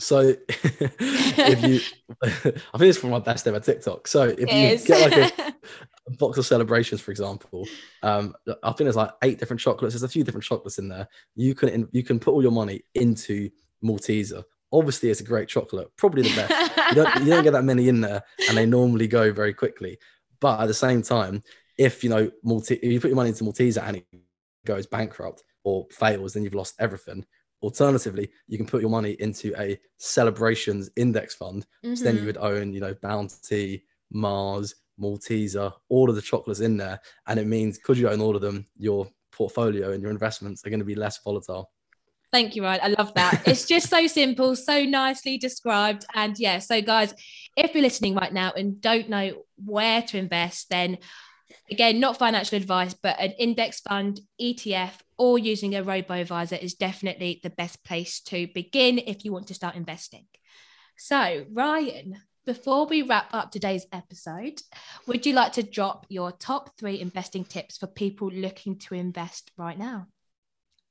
So, 0.00 0.34
if 0.48 1.62
you, 1.62 1.80
I 2.22 2.28
think 2.78 2.88
it's 2.88 2.98
from 2.98 3.10
my 3.10 3.20
best 3.20 3.46
ever 3.46 3.60
TikTok. 3.60 4.08
So, 4.08 4.24
if 4.24 4.38
it 4.38 4.52
you 4.52 4.68
is. 4.68 4.84
get 4.84 5.10
like 5.10 5.38
a, 5.38 5.54
a, 6.08 6.16
box 6.16 6.36
of 6.36 6.46
celebrations, 6.46 7.00
for 7.00 7.10
example, 7.12 7.66
um, 8.02 8.34
I 8.62 8.72
think 8.72 8.86
there's 8.86 8.96
like 8.96 9.12
eight 9.22 9.38
different 9.38 9.60
chocolates. 9.60 9.94
There's 9.94 10.02
a 10.02 10.08
few 10.08 10.24
different 10.24 10.44
chocolates 10.44 10.78
in 10.78 10.88
there. 10.88 11.08
You 11.36 11.54
can 11.54 11.88
you 11.92 12.02
can 12.02 12.18
put 12.18 12.32
all 12.32 12.42
your 12.42 12.52
money 12.52 12.82
into 12.94 13.50
Malteser. 13.84 14.42
Obviously, 14.72 15.10
it's 15.10 15.20
a 15.20 15.24
great 15.24 15.48
chocolate, 15.48 15.88
probably 15.96 16.22
the 16.22 16.34
best. 16.34 16.76
you, 16.90 17.02
don't, 17.02 17.24
you 17.24 17.30
don't 17.30 17.44
get 17.44 17.52
that 17.52 17.62
many 17.62 17.88
in 17.88 18.00
there, 18.00 18.24
and 18.48 18.58
they 18.58 18.66
normally 18.66 19.06
go 19.06 19.32
very 19.32 19.54
quickly. 19.54 19.96
But 20.44 20.60
at 20.60 20.66
the 20.66 20.74
same 20.74 21.00
time, 21.00 21.42
if 21.78 22.04
you 22.04 22.10
know, 22.10 22.30
multi, 22.42 22.74
if 22.74 22.92
you 22.92 23.00
put 23.00 23.08
your 23.08 23.16
money 23.16 23.30
into 23.30 23.44
Malteser 23.44 23.82
and 23.82 23.96
it 23.96 24.06
goes 24.66 24.86
bankrupt 24.86 25.42
or 25.62 25.86
fails, 25.90 26.34
then 26.34 26.42
you've 26.44 26.54
lost 26.54 26.74
everything. 26.78 27.24
Alternatively, 27.62 28.28
you 28.46 28.58
can 28.58 28.66
put 28.66 28.82
your 28.82 28.90
money 28.90 29.12
into 29.20 29.58
a 29.58 29.80
celebrations 29.96 30.90
index 30.96 31.34
fund. 31.34 31.64
Mm-hmm. 31.82 31.94
So 31.94 32.04
then 32.04 32.16
you 32.16 32.20
mm-hmm. 32.20 32.26
would 32.26 32.36
own, 32.36 32.74
you 32.74 32.80
know, 32.80 32.94
Bounty, 33.00 33.86
Mars, 34.12 34.74
Malteser, 35.00 35.72
all 35.88 36.10
of 36.10 36.14
the 36.14 36.20
chocolates 36.20 36.60
in 36.60 36.76
there. 36.76 37.00
And 37.26 37.40
it 37.40 37.46
means 37.46 37.78
could 37.78 37.96
you 37.96 38.10
own 38.10 38.20
all 38.20 38.36
of 38.36 38.42
them, 38.42 38.66
your 38.76 39.08
portfolio 39.32 39.92
and 39.92 40.02
your 40.02 40.10
investments 40.10 40.62
are 40.66 40.68
going 40.68 40.78
to 40.78 40.84
be 40.84 40.94
less 40.94 41.22
volatile. 41.24 41.70
Thank 42.34 42.56
you, 42.56 42.64
Ryan. 42.64 42.80
I 42.82 42.88
love 42.98 43.14
that. 43.14 43.44
it's 43.46 43.64
just 43.64 43.88
so 43.88 44.08
simple, 44.08 44.56
so 44.56 44.82
nicely 44.84 45.38
described. 45.38 46.04
And 46.14 46.36
yeah, 46.36 46.58
so 46.58 46.82
guys, 46.82 47.14
if 47.56 47.74
you're 47.74 47.82
listening 47.82 48.14
right 48.14 48.32
now 48.32 48.52
and 48.52 48.80
don't 48.80 49.08
know 49.08 49.44
where 49.64 50.02
to 50.02 50.18
invest, 50.18 50.70
then 50.70 50.98
again, 51.70 52.00
not 52.00 52.18
financial 52.18 52.56
advice, 52.56 52.94
but 52.94 53.18
an 53.18 53.32
index 53.32 53.80
fund, 53.80 54.20
ETF, 54.40 55.00
or 55.16 55.38
using 55.38 55.74
a 55.74 55.82
robo 55.82 56.14
advisor 56.14 56.56
is 56.56 56.74
definitely 56.74 57.40
the 57.42 57.50
best 57.50 57.82
place 57.84 58.20
to 58.22 58.48
begin 58.54 58.98
if 58.98 59.24
you 59.24 59.32
want 59.32 59.48
to 59.48 59.54
start 59.54 59.76
investing. 59.76 60.26
So, 60.96 61.44
Ryan, 61.52 62.16
before 62.46 62.86
we 62.86 63.02
wrap 63.02 63.32
up 63.32 63.50
today's 63.50 63.86
episode, 63.92 64.60
would 65.06 65.24
you 65.26 65.32
like 65.32 65.52
to 65.52 65.62
drop 65.62 66.06
your 66.08 66.32
top 66.32 66.76
three 66.78 67.00
investing 67.00 67.44
tips 67.44 67.78
for 67.78 67.86
people 67.86 68.28
looking 68.30 68.78
to 68.80 68.94
invest 68.94 69.50
right 69.56 69.78
now? 69.78 70.08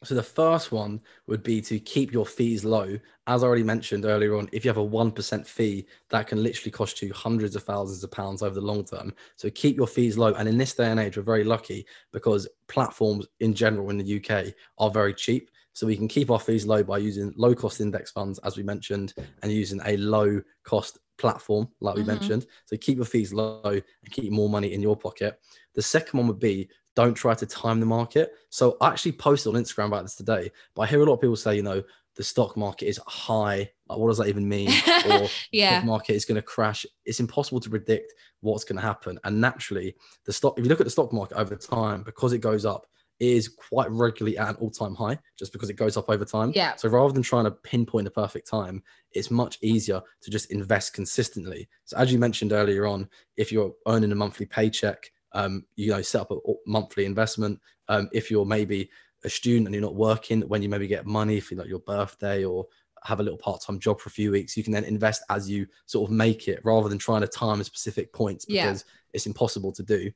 So 0.04 0.16
the 0.16 0.24
first 0.24 0.72
one 0.72 1.00
would 1.28 1.44
be 1.44 1.62
to 1.62 1.80
keep 1.80 2.12
your 2.12 2.26
fees 2.26 2.66
low. 2.66 3.00
As 3.28 3.44
I 3.44 3.48
already 3.48 3.64
mentioned 3.64 4.06
earlier 4.06 4.36
on, 4.36 4.50
if 4.52 4.66
you 4.66 4.70
have 4.70 4.78
a 4.78 4.86
1% 4.86 5.48
fee, 5.48 5.86
that 6.10 6.28
can 6.28 6.44
literally 6.44 6.72
cost 6.72 7.02
you 7.02 7.14
hundreds 7.14 7.56
of 7.56 7.64
thousands 7.64 8.04
of 8.04 8.12
pounds 8.12 8.42
over 8.42 8.56
the 8.56 8.62
long 8.62 8.84
term. 8.84 9.14
So 9.38 9.50
keep 9.50 9.78
your 9.78 9.88
fees 9.88 10.18
low. 10.18 10.34
And 10.34 10.48
in 10.50 10.58
this 10.58 10.74
day 10.74 10.92
and 10.92 11.00
age, 11.00 11.18
we're 11.18 11.24
very 11.24 11.44
lucky 11.44 11.86
because 12.12 12.48
platforms 12.68 13.28
in 13.40 13.54
general 13.54 13.90
in 13.90 13.98
the 13.98 14.18
UK 14.18 14.54
are 14.78 14.92
very 14.92 15.14
cheap. 15.14 15.50
So 15.74 15.88
we 15.88 15.96
can 15.96 16.08
keep 16.08 16.30
our 16.30 16.40
fees 16.40 16.68
low 16.68 16.84
by 16.84 17.00
using 17.00 17.34
low 17.36 17.56
cost 17.56 17.82
index 17.82 18.12
funds, 18.12 18.40
as 18.44 18.58
we 18.58 18.64
mentioned, 18.64 19.14
and 19.42 19.52
using 19.52 19.82
a 19.86 19.98
low 19.98 20.42
cost 20.64 21.00
platform, 21.18 21.68
like 21.80 21.96
we 21.96 22.02
mm-hmm. 22.02 22.12
mentioned. 22.12 22.46
So 22.66 22.78
keep 22.78 22.98
your 22.98 23.06
fees 23.06 23.34
low 23.34 23.62
and 23.64 24.12
keep 24.12 24.32
more 24.32 24.50
money 24.50 24.74
in 24.74 24.82
your 24.82 24.96
pocket. 24.96 25.40
The 25.74 25.82
second 25.82 26.18
one 26.20 26.28
would 26.28 26.40
be 26.40 26.70
don't 26.96 27.14
try 27.14 27.34
to 27.34 27.46
time 27.46 27.80
the 27.80 27.86
market. 27.86 28.32
So 28.50 28.78
I 28.82 28.90
actually 28.90 29.14
posted 29.14 29.54
on 29.54 29.62
Instagram 29.62 29.88
about 29.88 30.04
this 30.04 30.16
today, 30.16 30.52
but 30.76 30.84
I 30.84 30.88
hear 30.88 31.02
a 31.02 31.06
lot 31.06 31.14
of 31.14 31.22
people 31.22 31.36
say, 31.36 31.56
you 31.56 31.64
know, 31.64 31.84
the 32.16 32.24
stock 32.24 32.56
market 32.56 32.88
is 32.88 33.00
high. 33.08 33.70
Like, 33.88 33.98
what 33.98 34.08
does 34.10 34.20
that 34.20 34.28
even 34.28 34.48
mean? 34.48 34.70
Or 35.10 35.28
yeah, 35.52 35.82
the 35.82 35.86
market 35.86 36.14
is 36.14 36.24
going 36.24 36.38
to 36.38 36.42
crash. 36.42 36.86
It's 37.06 37.20
impossible 37.20 37.60
to 37.60 37.70
predict 37.70 38.14
what's 38.40 38.64
going 38.64 38.78
to 38.78 38.82
happen. 38.82 39.20
And 39.26 39.42
naturally, 39.42 39.96
the 40.26 40.32
stock, 40.32 40.58
if 40.58 40.64
you 40.64 40.70
look 40.70 40.80
at 40.80 40.86
the 40.86 40.92
stock 40.92 41.12
market 41.12 41.38
over 41.38 41.56
time, 41.56 42.04
because 42.04 42.32
it 42.32 42.38
goes 42.38 42.66
up, 42.66 42.86
is 43.20 43.48
quite 43.48 43.90
regularly 43.92 44.38
at 44.38 44.50
an 44.50 44.56
all-time 44.56 44.96
high 44.96 45.18
just 45.38 45.54
because 45.54 45.70
it 45.70 45.76
goes 45.76 45.98
up 45.98 46.10
over 46.10 46.26
time. 46.26 46.52
Yeah. 46.56 46.76
So 46.76 46.90
rather 46.90 47.14
than 47.14 47.24
trying 47.24 47.46
to 47.46 47.52
pinpoint 47.52 48.06
the 48.06 48.12
perfect 48.12 48.50
time, 48.50 48.84
it's 49.12 49.32
much 49.32 49.58
easier 49.62 50.02
to 50.22 50.32
just 50.32 50.52
invest 50.52 50.94
consistently. 50.94 51.70
So 51.86 51.98
as 51.98 52.12
you 52.12 52.20
mentioned 52.20 52.52
earlier 52.52 52.86
on, 52.86 53.08
if 53.38 53.52
you're 53.52 53.74
earning 53.88 54.12
a 54.12 54.16
monthly 54.16 54.46
paycheck, 54.46 55.12
um, 55.34 55.66
you 55.76 55.92
know, 55.92 56.02
set 56.02 56.22
up 56.22 56.32
a 56.32 56.38
monthly 56.66 57.06
investment. 57.06 57.60
Um, 57.90 58.10
if 58.14 58.30
you're 58.32 58.46
maybe 58.46 58.90
a 59.24 59.30
student 59.30 59.68
and 59.68 59.74
you're 59.74 59.82
not 59.82 59.96
working, 59.96 60.42
when 60.42 60.62
you 60.62 60.70
maybe 60.70 60.88
get 60.88 61.06
money 61.06 61.40
for 61.40 61.56
like 61.56 61.68
your 61.68 61.80
birthday 61.80 62.44
or 62.44 62.66
have 63.04 63.20
a 63.20 63.24
little 63.24 63.38
part-time 63.38 63.80
job 63.80 64.00
for 64.00 64.10
a 64.10 64.12
few 64.12 64.32
weeks, 64.32 64.56
you 64.56 64.64
can 64.64 64.74
then 64.74 64.86
invest 64.86 65.24
as 65.30 65.50
you 65.50 65.68
sort 65.86 66.10
of 66.10 66.16
make 66.16 66.48
it 66.48 66.62
rather 66.64 66.90
than 66.90 66.98
trying 66.98 67.22
to 67.22 67.28
time 67.28 67.60
a 67.60 67.64
specific 67.64 68.14
points 68.14 68.46
because 68.46 68.86
yeah. 68.88 69.10
it's 69.14 69.26
impossible 69.26 69.72
to 69.74 69.84
do. 69.84 70.12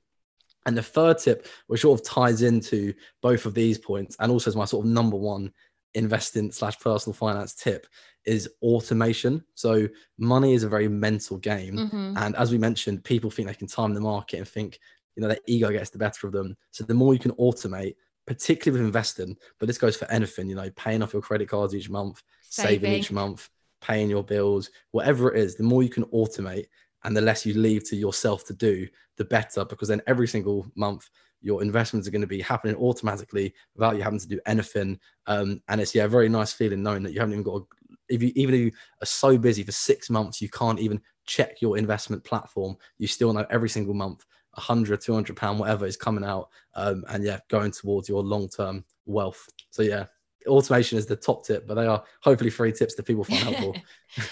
And 0.65 0.77
the 0.77 0.83
third 0.83 1.17
tip, 1.17 1.47
which 1.67 1.81
sort 1.81 1.99
of 1.99 2.05
ties 2.05 2.41
into 2.41 2.93
both 3.21 3.45
of 3.45 3.53
these 3.53 3.77
points, 3.77 4.17
and 4.19 4.31
also 4.31 4.49
is 4.49 4.55
my 4.55 4.65
sort 4.65 4.85
of 4.85 4.91
number 4.91 5.15
one 5.15 5.53
investing 5.93 6.51
slash 6.51 6.77
personal 6.79 7.13
finance 7.13 7.55
tip, 7.55 7.87
is 8.25 8.49
automation. 8.61 9.43
So 9.55 9.87
money 10.17 10.53
is 10.53 10.63
a 10.63 10.69
very 10.69 10.89
mental 10.89 11.37
game, 11.37 11.77
mm-hmm. 11.77 12.17
and 12.17 12.35
as 12.35 12.51
we 12.51 12.57
mentioned, 12.57 13.05
people 13.05 13.29
think 13.29 13.47
they 13.47 13.53
can 13.53 13.67
time 13.67 13.93
the 13.93 14.01
market 14.01 14.37
and 14.37 14.47
think 14.47 14.79
you 15.17 15.21
know 15.21 15.27
their 15.27 15.39
ego 15.47 15.71
gets 15.71 15.89
the 15.89 15.97
better 15.97 16.27
of 16.27 16.33
them. 16.33 16.55
So 16.71 16.83
the 16.83 16.93
more 16.93 17.13
you 17.13 17.19
can 17.19 17.31
automate, 17.33 17.95
particularly 18.27 18.79
with 18.79 18.87
investing, 18.87 19.35
but 19.59 19.65
this 19.65 19.79
goes 19.79 19.97
for 19.97 20.09
anything, 20.11 20.47
you 20.47 20.55
know, 20.55 20.69
paying 20.75 21.01
off 21.01 21.11
your 21.11 21.23
credit 21.23 21.49
cards 21.49 21.73
each 21.73 21.89
month, 21.89 22.21
saving, 22.41 22.69
saving 22.69 22.93
each 22.93 23.11
month, 23.11 23.49
paying 23.81 24.09
your 24.09 24.23
bills, 24.23 24.69
whatever 24.91 25.33
it 25.33 25.39
is, 25.39 25.55
the 25.55 25.63
more 25.63 25.81
you 25.81 25.89
can 25.89 26.05
automate 26.05 26.67
and 27.03 27.17
the 27.17 27.21
less 27.21 27.45
you 27.45 27.55
leave 27.55 27.83
to 27.89 27.95
yourself 27.95 28.45
to 28.45 28.53
do, 28.53 28.87
the 29.17 29.25
better. 29.25 29.65
Because 29.65 29.87
then 29.87 30.01
every 30.05 30.27
single 30.27 30.67
month, 30.75 31.09
your 31.41 31.61
investments 31.63 32.07
are 32.07 32.11
going 32.11 32.21
to 32.21 32.27
be 32.27 32.41
happening 32.41 32.75
automatically 32.75 33.53
without 33.75 33.95
you 33.95 34.03
having 34.03 34.19
to 34.19 34.27
do 34.27 34.39
anything. 34.45 34.99
Um, 35.25 35.61
and 35.67 35.81
it's 35.81 35.95
yeah, 35.95 36.03
a 36.03 36.07
very 36.09 36.29
nice 36.29 36.53
feeling 36.53 36.83
knowing 36.83 37.03
that 37.03 37.13
you 37.13 37.19
haven't 37.19 37.33
even 37.33 37.43
got. 37.43 37.61
A, 37.61 37.65
if 38.09 38.23
you 38.23 38.31
even 38.35 38.55
if 38.55 38.61
you 38.61 38.71
are 39.01 39.05
so 39.05 39.37
busy 39.37 39.63
for 39.63 39.71
six 39.71 40.09
months, 40.09 40.41
you 40.41 40.49
can't 40.49 40.79
even 40.79 41.01
check 41.25 41.61
your 41.61 41.77
investment 41.77 42.23
platform. 42.23 42.75
You 42.97 43.07
still 43.07 43.33
know 43.33 43.45
every 43.49 43.69
single 43.69 43.93
month 43.93 44.25
100 44.57 45.01
200 45.01 45.35
pound 45.35 45.59
whatever 45.59 45.85
is 45.85 45.97
coming 45.97 46.23
out 46.23 46.49
um, 46.75 47.03
and 47.09 47.23
yeah 47.23 47.39
going 47.49 47.71
towards 47.71 48.09
your 48.09 48.23
long-term 48.23 48.83
wealth 49.05 49.47
so 49.69 49.81
yeah 49.81 50.05
automation 50.47 50.97
is 50.97 51.05
the 51.05 51.15
top 51.15 51.45
tip 51.45 51.67
but 51.67 51.75
they 51.75 51.85
are 51.85 52.03
hopefully 52.21 52.49
three 52.49 52.71
tips 52.71 52.95
that 52.95 53.03
people 53.03 53.23
find 53.23 53.41
helpful 53.41 53.75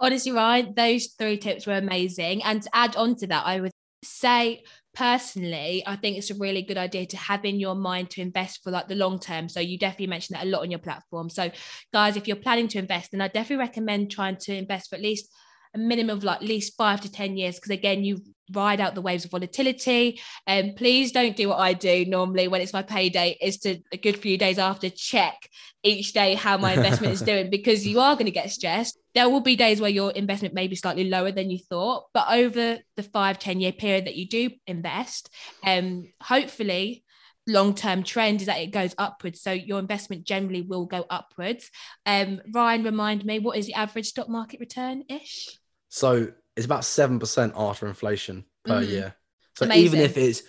honestly, 0.00 0.32
Ryan, 0.32 0.74
those 0.74 1.08
three 1.18 1.36
tips 1.36 1.66
were 1.66 1.74
amazing. 1.74 2.42
And 2.42 2.62
to 2.62 2.70
add 2.72 2.96
on 2.96 3.14
to 3.16 3.26
that, 3.28 3.46
I 3.46 3.60
would 3.60 3.72
say 4.02 4.64
personally, 4.94 5.84
I 5.86 5.96
think 5.96 6.16
it's 6.16 6.30
a 6.30 6.34
really 6.34 6.62
good 6.62 6.78
idea 6.78 7.06
to 7.06 7.16
have 7.16 7.44
in 7.44 7.60
your 7.60 7.74
mind 7.74 8.10
to 8.10 8.22
invest 8.22 8.64
for 8.64 8.70
like 8.70 8.88
the 8.88 8.94
long 8.94 9.20
term. 9.20 9.48
So 9.48 9.60
you 9.60 9.78
definitely 9.78 10.08
mentioned 10.08 10.36
that 10.36 10.46
a 10.46 10.48
lot 10.48 10.62
on 10.62 10.70
your 10.70 10.80
platform. 10.80 11.28
So 11.28 11.50
guys, 11.92 12.16
if 12.16 12.26
you're 12.26 12.36
planning 12.36 12.68
to 12.68 12.78
invest, 12.78 13.12
then 13.12 13.20
I 13.20 13.28
definitely 13.28 13.64
recommend 13.64 14.10
trying 14.10 14.36
to 14.36 14.54
invest 14.54 14.90
for 14.90 14.96
at 14.96 15.02
least 15.02 15.30
a 15.74 15.78
minimum 15.78 16.16
of 16.16 16.24
like 16.24 16.42
at 16.42 16.48
least 16.48 16.76
five 16.76 17.00
to 17.02 17.12
10 17.12 17.36
years. 17.36 17.56
Because 17.56 17.70
again, 17.70 18.04
you 18.04 18.22
ride 18.52 18.80
out 18.80 18.94
the 18.94 19.00
waves 19.00 19.24
of 19.24 19.30
volatility. 19.30 20.20
And 20.46 20.70
um, 20.70 20.74
please 20.76 21.12
don't 21.12 21.36
do 21.36 21.48
what 21.48 21.58
I 21.58 21.72
do 21.72 22.04
normally 22.06 22.48
when 22.48 22.60
it's 22.60 22.72
my 22.72 22.82
payday, 22.82 23.36
is 23.40 23.58
to 23.58 23.78
a 23.92 23.96
good 23.96 24.18
few 24.18 24.36
days 24.36 24.58
after 24.58 24.90
check 24.90 25.48
each 25.82 26.12
day 26.12 26.34
how 26.34 26.58
my 26.58 26.74
investment 26.74 27.12
is 27.12 27.22
doing 27.30 27.48
because 27.48 27.86
you 27.86 28.00
are 28.00 28.14
going 28.14 28.26
to 28.26 28.32
get 28.32 28.50
stressed. 28.50 28.98
There 29.14 29.28
will 29.28 29.40
be 29.40 29.56
days 29.56 29.80
where 29.80 29.90
your 29.90 30.10
investment 30.12 30.54
may 30.54 30.68
be 30.68 30.76
slightly 30.76 31.08
lower 31.08 31.32
than 31.32 31.50
you 31.50 31.58
thought, 31.58 32.06
but 32.12 32.26
over 32.30 32.78
the 32.96 33.02
five 33.02 33.38
ten 33.38 33.60
year 33.60 33.72
period 33.72 34.06
that 34.06 34.16
you 34.16 34.28
do 34.28 34.50
invest, 34.66 35.30
um, 35.64 36.12
hopefully 36.20 37.04
long-term 37.46 38.02
trend 38.02 38.40
is 38.40 38.46
that 38.46 38.60
it 38.60 38.70
goes 38.70 38.94
upwards 38.98 39.40
so 39.40 39.50
your 39.50 39.78
investment 39.78 40.24
generally 40.24 40.60
will 40.60 40.84
go 40.84 41.04
upwards 41.08 41.70
um 42.04 42.38
ryan 42.52 42.84
remind 42.84 43.24
me 43.24 43.38
what 43.38 43.56
is 43.56 43.66
the 43.66 43.74
average 43.74 44.06
stock 44.06 44.28
market 44.28 44.60
return 44.60 45.02
ish 45.08 45.48
so 45.90 46.28
it's 46.56 46.66
about 46.66 46.82
7% 46.82 47.52
after 47.56 47.86
inflation 47.86 48.44
per 48.64 48.80
mm-hmm. 48.80 48.90
year. 48.90 49.14
So 49.56 49.66
Amazing. 49.66 49.84
even 49.84 50.00
if 50.00 50.16
it's 50.16 50.42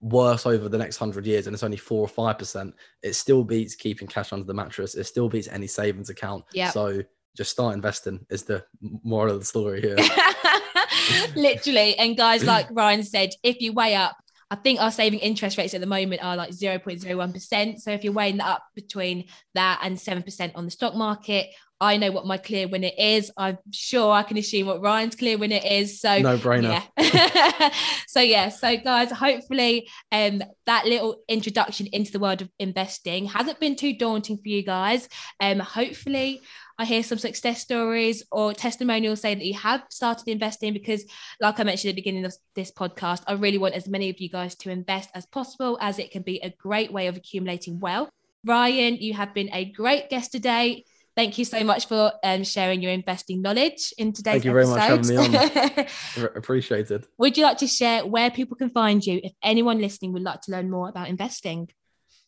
worse 0.00 0.46
over 0.46 0.68
the 0.68 0.78
next 0.78 1.00
100 1.00 1.26
years 1.26 1.46
and 1.46 1.54
it's 1.54 1.62
only 1.62 1.76
4 1.76 2.00
or 2.00 2.08
5%, 2.34 2.72
it 3.02 3.14
still 3.14 3.44
beats 3.44 3.74
keeping 3.74 4.08
cash 4.08 4.32
under 4.32 4.46
the 4.46 4.54
mattress. 4.54 4.94
It 4.94 5.04
still 5.04 5.28
beats 5.28 5.48
any 5.48 5.66
savings 5.66 6.10
account. 6.10 6.44
Yeah. 6.52 6.70
So 6.70 7.02
just 7.36 7.50
start 7.50 7.74
investing 7.74 8.24
is 8.30 8.44
the 8.44 8.64
moral 8.80 9.34
of 9.34 9.40
the 9.40 9.46
story 9.46 9.80
here. 9.80 9.96
Literally. 11.36 11.98
And 11.98 12.16
guys, 12.16 12.44
like 12.46 12.68
Ryan 12.70 13.02
said, 13.02 13.30
if 13.42 13.60
you 13.60 13.72
weigh 13.72 13.96
up 13.96 14.16
I 14.50 14.56
think 14.56 14.80
our 14.80 14.92
saving 14.92 15.18
interest 15.18 15.58
rates 15.58 15.74
at 15.74 15.80
the 15.80 15.86
moment 15.86 16.22
are 16.22 16.36
like 16.36 16.50
0.01%. 16.50 17.80
So 17.80 17.90
if 17.90 18.04
you're 18.04 18.12
weighing 18.12 18.36
that 18.36 18.46
up 18.46 18.62
between 18.74 19.24
that 19.54 19.80
and 19.82 19.96
7% 19.96 20.52
on 20.54 20.64
the 20.64 20.70
stock 20.70 20.94
market, 20.94 21.48
I 21.80 21.96
know 21.96 22.12
what 22.12 22.26
my 22.26 22.38
clear 22.38 22.68
winner 22.68 22.90
is. 22.96 23.30
I'm 23.36 23.58
sure 23.70 24.12
I 24.12 24.22
can 24.22 24.36
assume 24.36 24.66
what 24.66 24.80
Ryan's 24.80 25.16
clear 25.16 25.36
winner 25.36 25.60
is. 25.62 26.00
So 26.00 26.18
no 26.20 26.38
brainer. 26.38 26.82
Yeah. 26.96 27.70
so 28.08 28.20
yeah. 28.20 28.48
So 28.48 28.76
guys, 28.76 29.10
hopefully 29.10 29.88
um 30.12 30.42
that 30.66 30.86
little 30.86 31.22
introduction 31.28 31.86
into 31.92 32.12
the 32.12 32.18
world 32.18 32.42
of 32.42 32.50
investing 32.58 33.26
hasn't 33.26 33.60
been 33.60 33.76
too 33.76 33.96
daunting 33.96 34.38
for 34.38 34.48
you 34.48 34.62
guys. 34.62 35.08
Um 35.40 35.58
hopefully 35.58 36.40
I 36.76 36.84
hear 36.84 37.02
some 37.04 37.18
success 37.18 37.60
stories 37.60 38.24
or 38.32 38.52
testimonials 38.52 39.20
say 39.20 39.34
that 39.34 39.44
you 39.44 39.54
have 39.54 39.84
started 39.90 40.26
investing 40.26 40.72
because, 40.72 41.04
like 41.40 41.60
I 41.60 41.62
mentioned 41.62 41.90
at 41.90 41.94
the 41.94 42.02
beginning 42.02 42.24
of 42.24 42.34
this 42.56 42.72
podcast, 42.72 43.22
I 43.28 43.34
really 43.34 43.58
want 43.58 43.74
as 43.74 43.86
many 43.86 44.10
of 44.10 44.20
you 44.20 44.28
guys 44.28 44.56
to 44.56 44.70
invest 44.70 45.10
as 45.14 45.24
possible 45.24 45.78
as 45.80 46.00
it 46.00 46.10
can 46.10 46.22
be 46.22 46.40
a 46.40 46.50
great 46.50 46.92
way 46.92 47.06
of 47.06 47.16
accumulating 47.16 47.78
wealth. 47.78 48.10
Ryan, 48.44 48.96
you 48.96 49.14
have 49.14 49.32
been 49.34 49.50
a 49.52 49.70
great 49.70 50.10
guest 50.10 50.32
today. 50.32 50.84
Thank 51.16 51.38
you 51.38 51.44
so 51.44 51.62
much 51.62 51.86
for 51.86 52.12
um, 52.24 52.42
sharing 52.42 52.82
your 52.82 52.90
investing 52.90 53.40
knowledge 53.40 53.94
in 53.98 54.12
today's 54.12 54.44
episode. 54.44 54.44
Thank 54.44 54.44
you 54.44 54.52
very 54.52 54.66
much 54.66 55.06
for 55.06 55.14
having 55.14 56.16
me 56.16 56.26
on. 56.26 56.36
Appreciated. 56.36 57.06
Would 57.18 57.36
you 57.36 57.44
like 57.44 57.58
to 57.58 57.68
share 57.68 58.04
where 58.04 58.30
people 58.30 58.56
can 58.56 58.70
find 58.70 59.04
you 59.04 59.20
if 59.22 59.32
anyone 59.42 59.80
listening 59.80 60.12
would 60.12 60.22
like 60.22 60.40
to 60.42 60.50
learn 60.50 60.70
more 60.70 60.88
about 60.88 61.08
investing? 61.08 61.70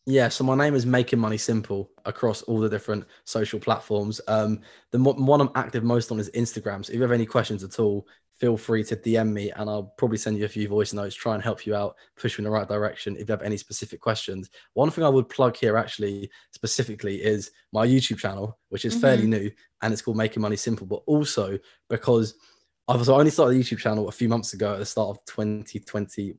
Yeah, 0.09 0.29
so 0.29 0.45
my 0.45 0.55
name 0.55 0.77
is 0.77 0.87
Making 0.87 1.19
Money 1.19 1.37
Simple 1.37 1.91
across 2.05 2.43
all 2.43 2.61
the 2.61 2.69
different 2.69 3.07
social 3.25 3.59
platforms. 3.59 4.21
Um, 4.29 4.61
the 4.93 5.01
one 5.01 5.41
I'm 5.41 5.51
active 5.57 5.83
most 5.83 6.13
on 6.13 6.21
is 6.21 6.31
Instagram. 6.31 6.85
So 6.85 6.93
if 6.93 6.97
you 6.97 7.03
have 7.03 7.11
any 7.11 7.27
questions 7.27 7.65
at 7.65 7.81
all, 7.81 8.07
feel 8.39 8.57
free 8.57 8.85
to 8.85 8.97
DM 8.97 9.33
me 9.33 9.51
and 9.51 9.69
I'll 9.69 9.95
probably 9.97 10.19
send 10.19 10.39
you 10.39 10.45
a 10.45 10.49
few 10.49 10.69
voice 10.69 10.93
notes, 10.93 11.15
try 11.15 11.35
and 11.35 11.43
help 11.43 11.67
you 11.67 11.75
out, 11.75 11.97
push 12.17 12.37
you 12.37 12.43
in 12.43 12.45
the 12.45 12.51
right 12.51 12.69
direction 12.69 13.17
if 13.17 13.29
you 13.29 13.33
have 13.33 13.43
any 13.43 13.57
specific 13.57 14.01
questions. 14.01 14.51
One 14.75 14.91
thing 14.91 15.05
I 15.05 15.09
would 15.09 15.29
plug 15.29 15.57
here 15.57 15.77
actually 15.77 16.31
specifically 16.53 17.17
is 17.17 17.51
my 17.73 17.87
YouTube 17.87 18.19
channel, 18.19 18.59
which 18.69 18.85
is 18.85 18.95
mm-hmm. 18.95 19.01
fairly 19.01 19.27
new 19.27 19.51
and 19.83 19.93
it's 19.93 20.03
called 20.03 20.17
Making 20.17 20.43
Money 20.43 20.57
Simple, 20.57 20.87
but 20.87 21.03
also 21.07 21.59
because 21.89 22.35
I've 22.89 23.09
only 23.09 23.31
started 23.31 23.57
a 23.57 23.61
YouTube 23.61 23.79
channel 23.79 24.09
a 24.09 24.13
few 24.13 24.29
months 24.29 24.53
ago 24.53 24.75
at 24.75 24.79
the 24.79 24.87
start 24.87 25.11
of 25.11 25.25
2021. 25.27 26.39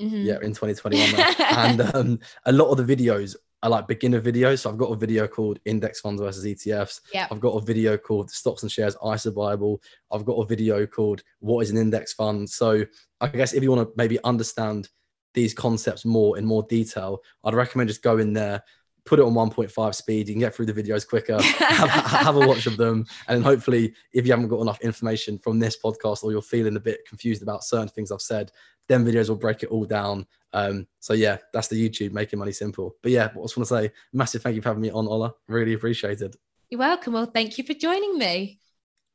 mm-hmm. 0.00 0.16
yeah 0.16 0.38
in 0.42 0.52
2021 0.52 1.34
and 1.38 1.80
um, 1.94 2.18
a 2.46 2.52
lot 2.52 2.70
of 2.70 2.84
the 2.84 2.96
videos 2.96 3.36
are 3.62 3.70
like 3.70 3.86
beginner 3.86 4.20
videos 4.20 4.60
so 4.60 4.70
i've 4.70 4.78
got 4.78 4.90
a 4.90 4.96
video 4.96 5.26
called 5.26 5.58
index 5.64 6.00
funds 6.00 6.20
versus 6.20 6.44
etfs 6.44 7.00
yeah 7.12 7.26
i've 7.30 7.40
got 7.40 7.50
a 7.50 7.60
video 7.60 7.96
called 7.96 8.30
stocks 8.30 8.62
and 8.62 8.72
shares 8.72 8.96
isa 9.14 9.30
bible 9.30 9.80
i've 10.12 10.24
got 10.24 10.34
a 10.34 10.46
video 10.46 10.86
called 10.86 11.22
what 11.40 11.60
is 11.60 11.70
an 11.70 11.76
index 11.76 12.12
fund? 12.12 12.48
So 12.48 12.84
i 13.20 13.28
guess 13.28 13.52
if 13.52 13.62
you 13.62 13.70
want 13.70 13.88
to 13.88 13.92
maybe 13.96 14.18
understand 14.24 14.88
these 15.34 15.54
concepts 15.54 16.04
more 16.04 16.38
in 16.38 16.44
more 16.44 16.64
detail 16.68 17.20
i'd 17.44 17.54
recommend 17.54 17.88
just 17.88 18.02
go 18.02 18.18
in 18.18 18.32
there 18.32 18.62
put 19.10 19.18
it 19.18 19.24
on 19.24 19.34
1.5 19.34 19.94
speed. 19.96 20.28
You 20.28 20.34
can 20.34 20.40
get 20.40 20.54
through 20.54 20.66
the 20.66 20.72
videos 20.72 21.06
quicker, 21.06 21.42
have, 21.42 21.90
have, 21.90 22.36
a 22.36 22.46
watch 22.46 22.66
of 22.66 22.76
them. 22.76 23.04
And 23.26 23.42
hopefully, 23.42 23.92
if 24.12 24.24
you 24.24 24.30
haven't 24.30 24.46
got 24.46 24.60
enough 24.60 24.80
information 24.82 25.36
from 25.36 25.58
this 25.58 25.76
podcast 25.76 26.22
or 26.22 26.30
you're 26.30 26.40
feeling 26.40 26.76
a 26.76 26.80
bit 26.80 27.00
confused 27.08 27.42
about 27.42 27.64
certain 27.64 27.88
things 27.88 28.12
I've 28.12 28.22
said, 28.22 28.52
then 28.86 29.04
videos 29.04 29.28
will 29.28 29.34
break 29.34 29.64
it 29.64 29.68
all 29.70 29.84
down. 29.84 30.28
Um, 30.52 30.86
so 31.00 31.12
yeah, 31.12 31.38
that's 31.52 31.66
the 31.66 31.88
YouTube 31.88 32.12
making 32.12 32.38
money 32.38 32.52
simple. 32.52 32.94
But 33.02 33.10
yeah, 33.10 33.24
I 33.24 33.42
just 33.42 33.56
want 33.56 33.66
to 33.68 33.74
say 33.74 33.90
massive 34.12 34.42
thank 34.42 34.54
you 34.54 34.62
for 34.62 34.68
having 34.68 34.82
me 34.82 34.92
on, 34.92 35.08
Ola. 35.08 35.34
Really 35.48 35.72
appreciated. 35.72 36.36
You're 36.68 36.78
welcome. 36.78 37.12
Well, 37.12 37.26
thank 37.26 37.58
you 37.58 37.64
for 37.64 37.74
joining 37.74 38.16
me. 38.16 38.60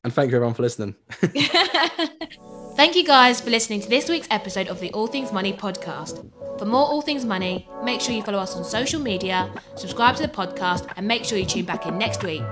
And 0.06 0.14
thank 0.14 0.30
you 0.30 0.38
everyone 0.38 0.54
for 0.54 0.62
listening. 0.62 0.94
thank 2.76 2.96
you 2.96 3.04
guys 3.04 3.42
for 3.42 3.50
listening 3.50 3.82
to 3.82 3.90
this 3.90 4.08
week's 4.08 4.28
episode 4.30 4.68
of 4.68 4.80
the 4.80 4.92
All 4.94 5.08
Things 5.08 5.32
Money 5.32 5.52
podcast. 5.52 6.24
For 6.60 6.66
more 6.66 6.86
All 6.86 7.02
Things 7.02 7.26
Money, 7.26 7.68
make 7.84 8.02
sure 8.02 8.14
you 8.14 8.22
follow 8.22 8.38
us 8.38 8.56
on 8.56 8.64
social 8.64 9.02
media, 9.02 9.52
subscribe 9.76 10.16
to 10.18 10.22
the 10.22 10.28
podcast, 10.28 10.94
and 10.96 11.08
make 11.08 11.26
sure 11.26 11.40
you 11.40 11.46
tune 11.48 11.66
back 11.66 11.88
in 11.88 11.98
next 11.98 12.24
week. 12.24 12.44